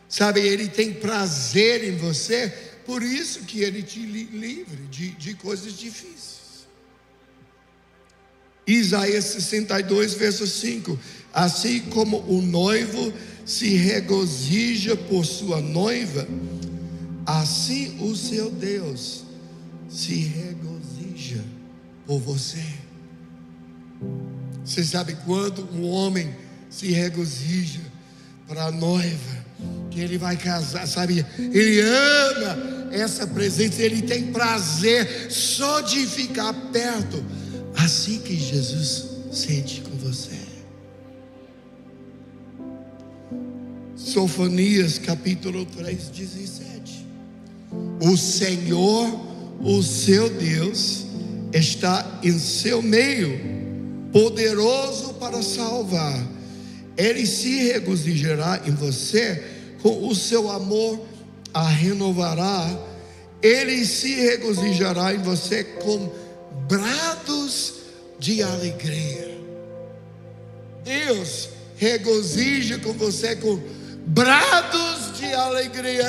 Sabe, 0.08 0.42
Ele 0.42 0.68
tem 0.68 0.94
prazer 0.94 1.84
em 1.84 1.98
você, 1.98 2.54
por 2.86 3.02
isso 3.02 3.40
que 3.46 3.62
Ele 3.62 3.82
te 3.82 4.02
livre 4.06 4.86
de, 4.92 5.10
de 5.14 5.34
coisas 5.34 5.74
difíceis. 5.76 6.68
Isaías 8.68 9.26
62, 9.26 10.14
verso 10.14 10.46
5: 10.46 11.00
Assim 11.36 11.82
como 11.82 12.20
o 12.30 12.42
noivo 12.42 13.12
se 13.46 13.76
regozija 13.76 14.96
por 14.96 15.26
sua 15.26 15.60
noiva, 15.60 16.26
assim 17.26 17.98
o 18.00 18.16
seu 18.16 18.50
Deus 18.50 19.26
se 19.90 20.16
regozija 20.16 21.44
por 22.08 22.20
você. 22.22 22.64
Você 24.64 24.82
sabe 24.82 25.18
quando 25.26 25.68
um 25.74 25.90
homem 25.90 26.34
se 26.70 26.88
regozija 26.92 27.82
para 28.48 28.68
a 28.68 28.72
noiva, 28.72 29.46
que 29.92 30.00
ele 30.00 30.18
vai 30.18 30.38
casar, 30.38 30.88
sabe? 30.88 31.26
Ele 31.38 31.82
ama 31.82 32.94
essa 32.94 33.28
presença, 33.28 33.82
ele 33.82 34.04
tem 34.04 34.32
prazer 34.32 35.30
só 35.30 35.82
de 35.82 36.08
ficar 36.08 36.54
perto. 36.72 37.22
Assim 37.76 38.20
que 38.20 38.38
Jesus 38.38 39.06
sente 39.34 39.82
com 39.82 39.95
Sofonias 44.16 44.98
capítulo 44.98 45.66
3, 45.66 46.08
17. 46.08 47.06
O 48.02 48.16
Senhor, 48.16 49.10
o 49.60 49.84
seu 49.84 50.30
Deus, 50.30 51.06
está 51.52 52.22
em 52.24 52.40
seu 52.40 52.82
meio, 52.82 53.38
poderoso 54.14 55.16
para 55.16 55.42
salvar. 55.42 56.26
Ele 56.96 57.28
se 57.28 57.66
regozijará 57.66 58.62
em 58.66 58.72
você, 58.72 59.44
com 59.82 60.08
o 60.08 60.16
seu 60.16 60.50
amor 60.50 61.06
a 61.54 61.68
renovará. 61.68 62.70
Ele 63.44 63.86
se 63.86 64.16
regozijará 64.16 65.14
em 65.14 65.20
você 65.20 65.62
com 65.62 66.10
brados 66.70 67.74
de 68.18 68.42
alegria. 68.42 69.38
Deus 70.86 71.50
regozija 71.76 72.80
com 72.80 72.94
você 72.94 73.36
com 73.36 73.75
brados 74.06 75.18
de 75.18 75.34
alegria. 75.34 76.06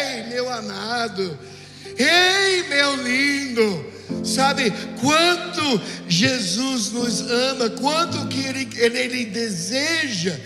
Ei, 0.00 0.22
meu 0.24 0.50
amado, 0.50 1.38
ei, 1.98 2.62
meu 2.68 2.96
lindo, 2.96 3.86
sabe 4.24 4.72
quanto 5.00 5.80
Jesus 6.08 6.92
nos 6.92 7.20
ama, 7.30 7.70
quanto 7.70 8.26
que 8.28 8.40
Ele, 8.40 8.68
ele 8.78 9.24
deseja 9.26 10.36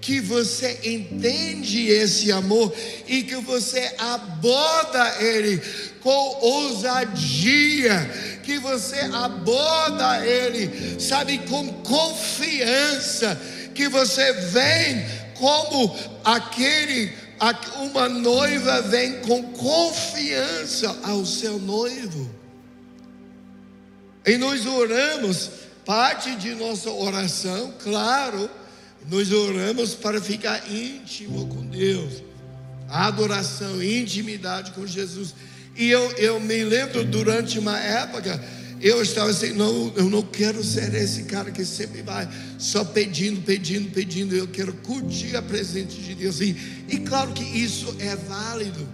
que 0.00 0.20
você 0.20 0.80
entende 0.84 1.88
esse 1.88 2.32
amor 2.32 2.74
e 3.06 3.22
que 3.24 3.36
você 3.36 3.94
aborda 3.98 5.22
ele 5.22 5.60
com 6.00 6.38
ousadia, 6.40 8.10
que 8.42 8.58
você 8.58 9.00
aborda 9.12 10.26
ele, 10.26 10.98
sabe, 10.98 11.36
com 11.40 11.68
confiança, 11.82 13.38
que 13.74 13.86
você 13.86 14.32
vem 14.32 15.04
como 15.38 15.96
aquele, 16.24 17.12
uma 17.80 18.08
noiva 18.08 18.82
vem 18.82 19.20
com 19.20 19.42
confiança 19.52 20.98
ao 21.02 21.24
seu 21.24 21.58
noivo. 21.58 22.30
E 24.26 24.36
nós 24.36 24.66
oramos, 24.66 25.50
parte 25.84 26.34
de 26.36 26.54
nossa 26.54 26.90
oração, 26.90 27.72
claro, 27.82 28.50
nós 29.08 29.32
oramos 29.32 29.94
para 29.94 30.20
ficar 30.20 30.70
íntimo 30.70 31.46
com 31.46 31.64
Deus, 31.64 32.22
adoração, 32.88 33.82
intimidade 33.82 34.72
com 34.72 34.86
Jesus. 34.86 35.34
E 35.74 35.88
eu, 35.88 36.10
eu 36.12 36.40
me 36.40 36.62
lembro 36.64 37.04
durante 37.04 37.58
uma 37.58 37.78
época, 37.78 38.42
eu 38.80 39.02
estava 39.02 39.30
assim, 39.30 39.52
não, 39.52 39.92
eu 39.96 40.08
não 40.08 40.22
quero 40.22 40.62
ser 40.62 40.94
esse 40.94 41.24
cara 41.24 41.50
que 41.50 41.64
sempre 41.64 42.02
vai 42.02 42.28
só 42.58 42.84
pedindo, 42.84 43.40
pedindo, 43.42 43.90
pedindo. 43.90 44.34
Eu 44.34 44.46
quero 44.46 44.72
curtir 44.72 45.36
a 45.36 45.42
presença 45.42 45.96
de 45.96 46.14
Deus. 46.14 46.40
E, 46.40 46.56
e 46.88 46.98
claro 46.98 47.32
que 47.32 47.42
isso 47.42 47.94
é 47.98 48.14
válido, 48.14 48.88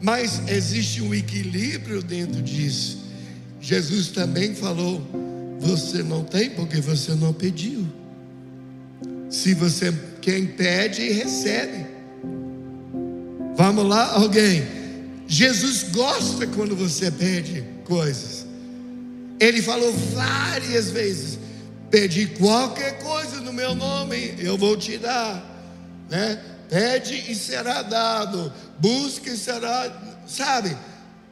mas 0.00 0.40
existe 0.48 1.02
um 1.02 1.14
equilíbrio 1.14 2.02
dentro 2.02 2.40
disso. 2.40 2.98
Jesus 3.60 4.08
também 4.08 4.54
falou: 4.54 5.02
você 5.58 6.02
não 6.02 6.24
tem 6.24 6.50
porque 6.50 6.80
você 6.80 7.14
não 7.14 7.32
pediu. 7.32 7.86
Se 9.28 9.54
você 9.54 9.92
quem 10.20 10.46
pede 10.46 11.10
recebe. 11.12 11.86
Vamos 13.56 13.86
lá, 13.86 14.14
alguém. 14.14 14.62
Jesus 15.26 15.84
gosta 15.92 16.46
quando 16.46 16.74
você 16.76 17.10
pede 17.10 17.64
coisas. 17.84 18.46
Ele 19.40 19.62
falou 19.62 19.90
várias 20.12 20.90
vezes: 20.90 21.38
pede 21.90 22.26
qualquer 22.38 23.02
coisa 23.02 23.40
no 23.40 23.52
meu 23.52 23.74
nome, 23.74 24.34
eu 24.38 24.58
vou 24.58 24.76
te 24.76 24.98
dar, 24.98 25.42
né? 26.10 26.44
Pede 26.68 27.32
e 27.32 27.34
será 27.34 27.82
dado, 27.82 28.52
busque 28.78 29.30
e 29.30 29.36
será, 29.36 29.90
sabe? 30.28 30.76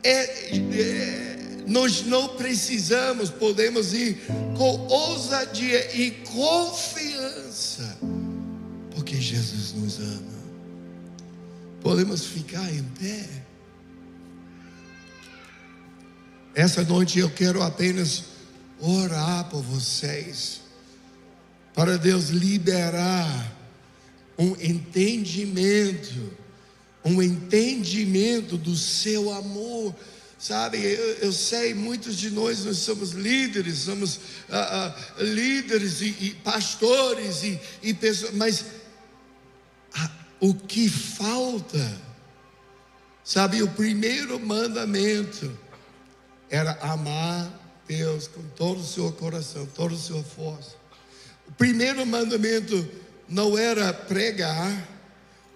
É, 0.03 0.57
é, 0.57 1.39
nós 1.67 2.05
não 2.07 2.29
precisamos, 2.29 3.31
podemos 3.31 3.93
ir 3.93 4.23
com 4.57 4.87
ousadia 4.89 5.95
e 5.95 6.11
confiança, 6.33 7.99
porque 8.91 9.21
Jesus 9.21 9.75
nos 9.75 9.99
ama. 9.99 10.39
Podemos 11.83 12.25
ficar 12.25 12.69
em 12.73 12.83
pé. 12.83 13.38
Essa 16.59 16.83
noite 16.83 17.21
eu 17.21 17.31
quero 17.31 17.63
apenas 17.63 18.25
orar 18.81 19.49
por 19.49 19.63
vocês, 19.63 20.61
para 21.73 21.97
Deus 21.97 22.31
liberar 22.31 23.57
um 24.37 24.57
entendimento, 24.61 26.33
um 27.05 27.23
entendimento 27.23 28.57
do 28.57 28.75
seu 28.75 29.33
amor. 29.33 29.95
Sabe, 30.37 30.79
eu, 30.79 31.15
eu, 31.19 31.33
sei, 31.33 31.75
muitos 31.75 32.17
de 32.17 32.29
nós 32.29 32.65
nós 32.65 32.79
somos 32.79 33.13
líderes, 33.13 33.79
somos 33.79 34.19
ah, 34.51 34.93
ah, 34.97 35.23
líderes 35.23 36.01
e, 36.01 36.07
e, 36.19 36.31
pastores 36.43 37.45
e, 37.45 37.61
e 37.85 37.95
pessoas, 37.95 38.35
mas 38.35 38.65
o 40.41 40.53
que 40.53 40.89
falta, 40.89 42.01
sabe, 43.23 43.63
o 43.63 43.69
primeiro 43.69 44.41
mandamento 44.41 45.68
era 46.51 46.73
amar 46.81 47.51
Deus 47.87 48.29
com 48.29 48.43
todo 48.57 48.81
o 48.81 48.85
seu 48.85 49.11
coração, 49.13 49.67
toda 49.75 49.95
a 49.95 49.99
sua 49.99 50.23
força. 50.23 50.77
O 51.47 51.53
primeiro 51.53 52.05
mandamento 52.05 52.89
não 53.29 53.57
era 53.57 53.93
pregar, 53.93 54.89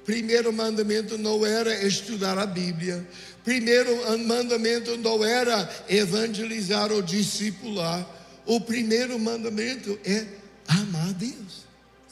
primeiro 0.05 0.53
mandamento 0.53 1.18
não 1.18 1.45
era 1.45 1.84
estudar 1.84 2.38
a 2.38 2.47
Bíblia, 2.47 3.07
primeiro 3.45 4.18
mandamento 4.18 4.97
não 4.97 5.24
era 5.24 5.68
evangelizar 5.88 6.90
ou 6.90 7.03
discipular, 7.03 8.07
o 8.47 8.61
primeiro 8.61 9.18
mandamento 9.18 9.99
é 10.05 10.26
amar 10.68 11.12
Deus 11.14 11.61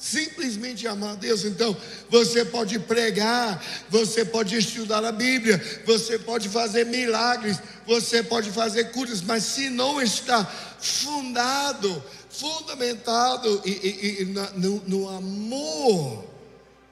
simplesmente 0.00 0.88
amar 0.88 1.12
a 1.12 1.14
Deus. 1.14 1.44
Então, 1.44 1.76
você 2.08 2.42
pode 2.42 2.78
pregar, 2.78 3.62
você 3.90 4.24
pode 4.24 4.56
estudar 4.56 5.04
a 5.04 5.12
Bíblia, 5.12 5.62
você 5.84 6.18
pode 6.18 6.48
fazer 6.48 6.86
milagres, 6.86 7.58
você 7.86 8.22
pode 8.22 8.50
fazer 8.50 8.92
curas, 8.92 9.20
mas 9.20 9.44
se 9.44 9.68
não 9.68 10.00
está 10.00 10.44
fundado, 10.80 12.02
fundamentado 12.30 13.60
e, 13.66 13.70
e, 13.70 14.22
e 14.22 14.24
no, 14.56 14.80
no 14.86 15.08
amor, 15.10 16.24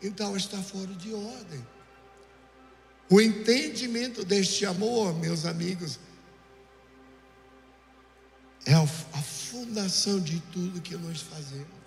então 0.03 0.37
está 0.37 0.59
fora 0.59 0.93
de 0.99 1.15
ordem. 1.15 1.67
O 3.09 3.23
entendimento 3.23 4.23
deste 4.23 4.67
amor, 4.67 5.19
meus 5.19 5.47
amigos, 5.47 5.99
é 8.67 8.75
a 8.75 8.87
fundação 9.23 10.21
de 10.21 10.41
tudo 10.53 10.83
que 10.83 10.95
nós 10.95 11.23
fazemos. 11.23 11.78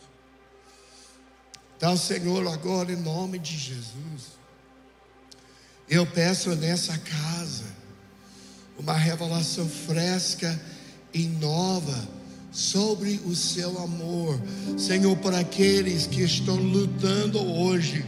Então, 1.82 1.98
Senhor, 1.98 2.46
agora 2.48 2.92
em 2.92 2.96
nome 2.96 3.40
de 3.40 3.58
Jesus, 3.58 4.38
eu 5.90 6.06
peço 6.06 6.52
nessa 6.52 6.96
casa 6.96 7.64
uma 8.78 8.94
revelação 8.94 9.68
fresca 9.68 10.62
e 11.12 11.24
nova 11.24 12.08
sobre 12.52 13.20
o 13.26 13.36
seu 13.36 13.80
amor, 13.82 14.40
Senhor, 14.78 15.18
para 15.18 15.40
aqueles 15.40 16.06
que 16.06 16.22
estão 16.22 16.56
lutando 16.56 17.42
hoje 17.42 18.06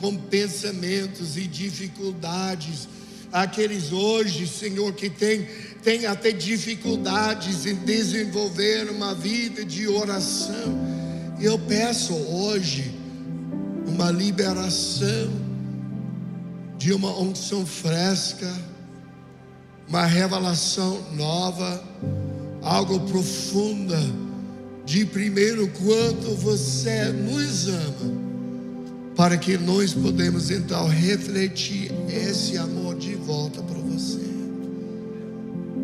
com 0.00 0.16
pensamentos 0.16 1.36
e 1.36 1.46
dificuldades, 1.46 2.88
aqueles 3.30 3.92
hoje, 3.92 4.48
Senhor, 4.48 4.90
que 4.94 5.10
têm 5.10 5.46
tem 5.82 6.06
até 6.06 6.32
dificuldades 6.32 7.66
em 7.66 7.74
desenvolver 7.74 8.88
uma 8.90 9.14
vida 9.14 9.66
de 9.66 9.86
oração. 9.86 10.80
Eu 11.38 11.58
peço 11.58 12.14
hoje, 12.14 13.01
uma 13.92 14.10
liberação 14.10 15.30
de 16.78 16.92
uma 16.92 17.16
unção 17.20 17.64
fresca, 17.66 18.50
uma 19.86 20.06
revelação 20.06 20.98
nova, 21.14 21.82
algo 22.62 23.00
profunda 23.00 24.00
de 24.84 25.04
primeiro 25.04 25.68
quanto 25.68 26.34
você 26.36 27.04
nos 27.12 27.68
ama, 27.68 28.22
para 29.14 29.36
que 29.36 29.58
nós 29.58 29.92
podemos 29.92 30.50
então 30.50 30.88
refletir 30.88 31.92
esse 32.08 32.56
amor 32.56 32.96
de 32.96 33.14
volta 33.14 33.62
para 33.62 33.78
você. 33.78 34.20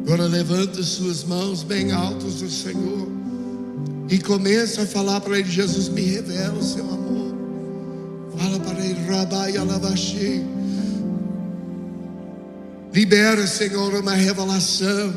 Agora 0.05 0.25
levanta 0.25 0.83
suas 0.83 1.23
mãos 1.23 1.63
bem 1.63 1.93
altas 1.93 2.37
do 2.37 2.51
Senhor 2.51 3.07
e 4.09 4.19
começa 4.19 4.83
a 4.83 4.87
falar 4.87 5.21
para 5.21 5.39
ele: 5.39 5.51
Jesus, 5.51 5.89
me 5.91 6.01
revela 6.01 6.59
o 6.59 6.65
seu 6.65 6.85
amor. 6.85 7.08
Libera, 12.93 13.47
Senhor, 13.47 13.95
uma 13.95 14.15
revelação. 14.15 15.15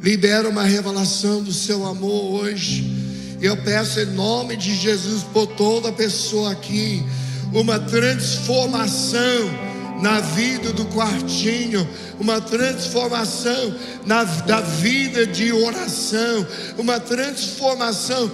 Libera 0.00 0.48
uma 0.48 0.64
revelação 0.64 1.42
do 1.42 1.52
seu 1.52 1.86
amor 1.86 2.40
hoje. 2.42 3.36
Eu 3.40 3.56
peço 3.56 4.00
em 4.00 4.06
nome 4.06 4.56
de 4.56 4.74
Jesus 4.74 5.22
por 5.24 5.46
toda 5.46 5.92
pessoa 5.92 6.52
aqui 6.52 7.04
uma 7.52 7.78
transformação 7.78 9.67
na 10.00 10.20
vida 10.20 10.72
do 10.72 10.84
quartinho, 10.86 11.88
uma 12.18 12.40
transformação 12.40 13.74
na, 14.06 14.24
da 14.24 14.60
vida 14.60 15.26
de 15.26 15.52
oração, 15.52 16.46
uma 16.76 17.00
transformação 17.00 18.30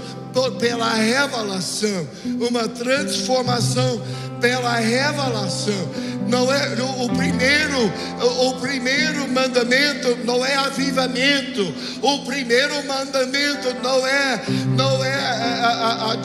pela 0.59 0.93
revelação, 0.95 2.09
uma 2.41 2.69
transformação 2.69 4.03
pela 4.41 4.77
revelação. 4.77 5.89
Não 6.29 6.53
é 6.53 6.75
o 6.83 7.09
primeiro, 7.11 7.93
o 8.41 8.55
primeiro 8.55 9.29
mandamento 9.29 10.17
não 10.25 10.45
é 10.45 10.55
avivamento. 10.57 11.73
O 12.03 12.25
primeiro 12.25 12.85
mandamento 12.87 13.75
não 13.83 14.07
é 14.07 14.43
não 14.77 15.05
é 15.05 15.15
a, 15.15 15.69
a, 15.69 16.13
a 16.13 16.17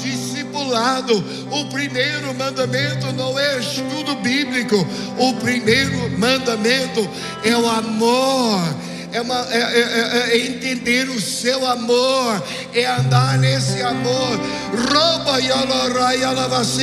discipulado. 0.49 1.23
O 1.51 1.65
primeiro 1.69 2.33
mandamento 2.33 3.11
não 3.13 3.37
é 3.37 3.59
estudo 3.59 4.15
bíblico. 4.15 4.75
O 5.17 5.33
primeiro 5.35 6.17
mandamento 6.17 7.07
é 7.43 7.55
o 7.55 7.69
amor 7.69 8.89
é, 9.11 9.21
uma, 9.21 9.39
é, 9.49 9.57
é, 9.57 9.79
é, 9.79 10.29
é, 10.33 10.37
entender 10.37 11.09
o 11.09 11.19
seu 11.19 11.65
amor, 11.65 12.43
é 12.73 12.85
andar 12.85 13.39
nesse 13.39 13.81
amor. 13.81 14.39
Rouba 14.87 15.39
e 15.41 15.51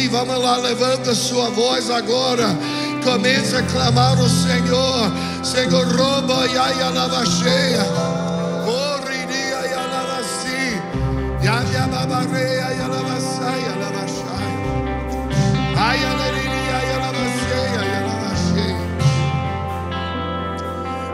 vamos 0.09 0.43
lá, 0.43 0.57
levanta 0.57 1.15
sua 1.15 1.51
voz 1.51 1.89
agora. 1.89 2.49
Comece 3.05 3.55
a 3.55 3.63
clamar 3.63 4.21
o 4.21 4.29
Senhor. 4.29 5.13
Senhor, 5.45 5.87
rouba 5.87 6.47
e 6.49 6.59
cheia. 7.25 8.26
Yamia 11.47 11.87
babareia 11.87 12.75
e 12.75 12.81
a 12.81 12.89
lava 12.89 13.21
sai, 13.21 13.63
a 13.73 13.77
lava 13.77 14.05
sai. 14.09 14.51
Ai 15.77 16.05
a 16.05 16.13
leriria 16.21 16.79
e 16.89 16.91
a 16.93 16.99
lava 17.05 17.25
cheia 17.39 17.83
e 17.87 17.95
a 17.95 18.01
lava 18.09 18.33
cheia. 18.47 18.83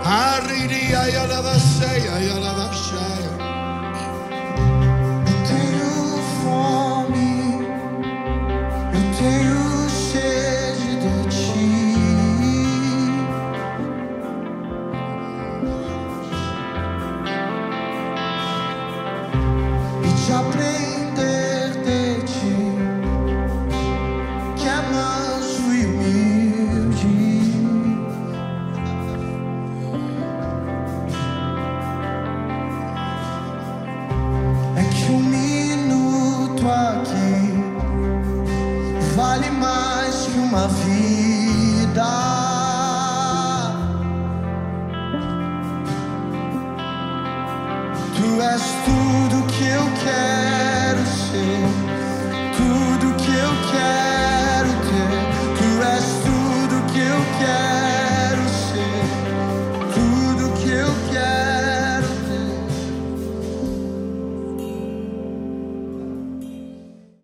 Arriria 0.03 1.03
e 1.11 1.17
a 1.17 1.25
lava 1.27 1.59
ceia 1.59 2.13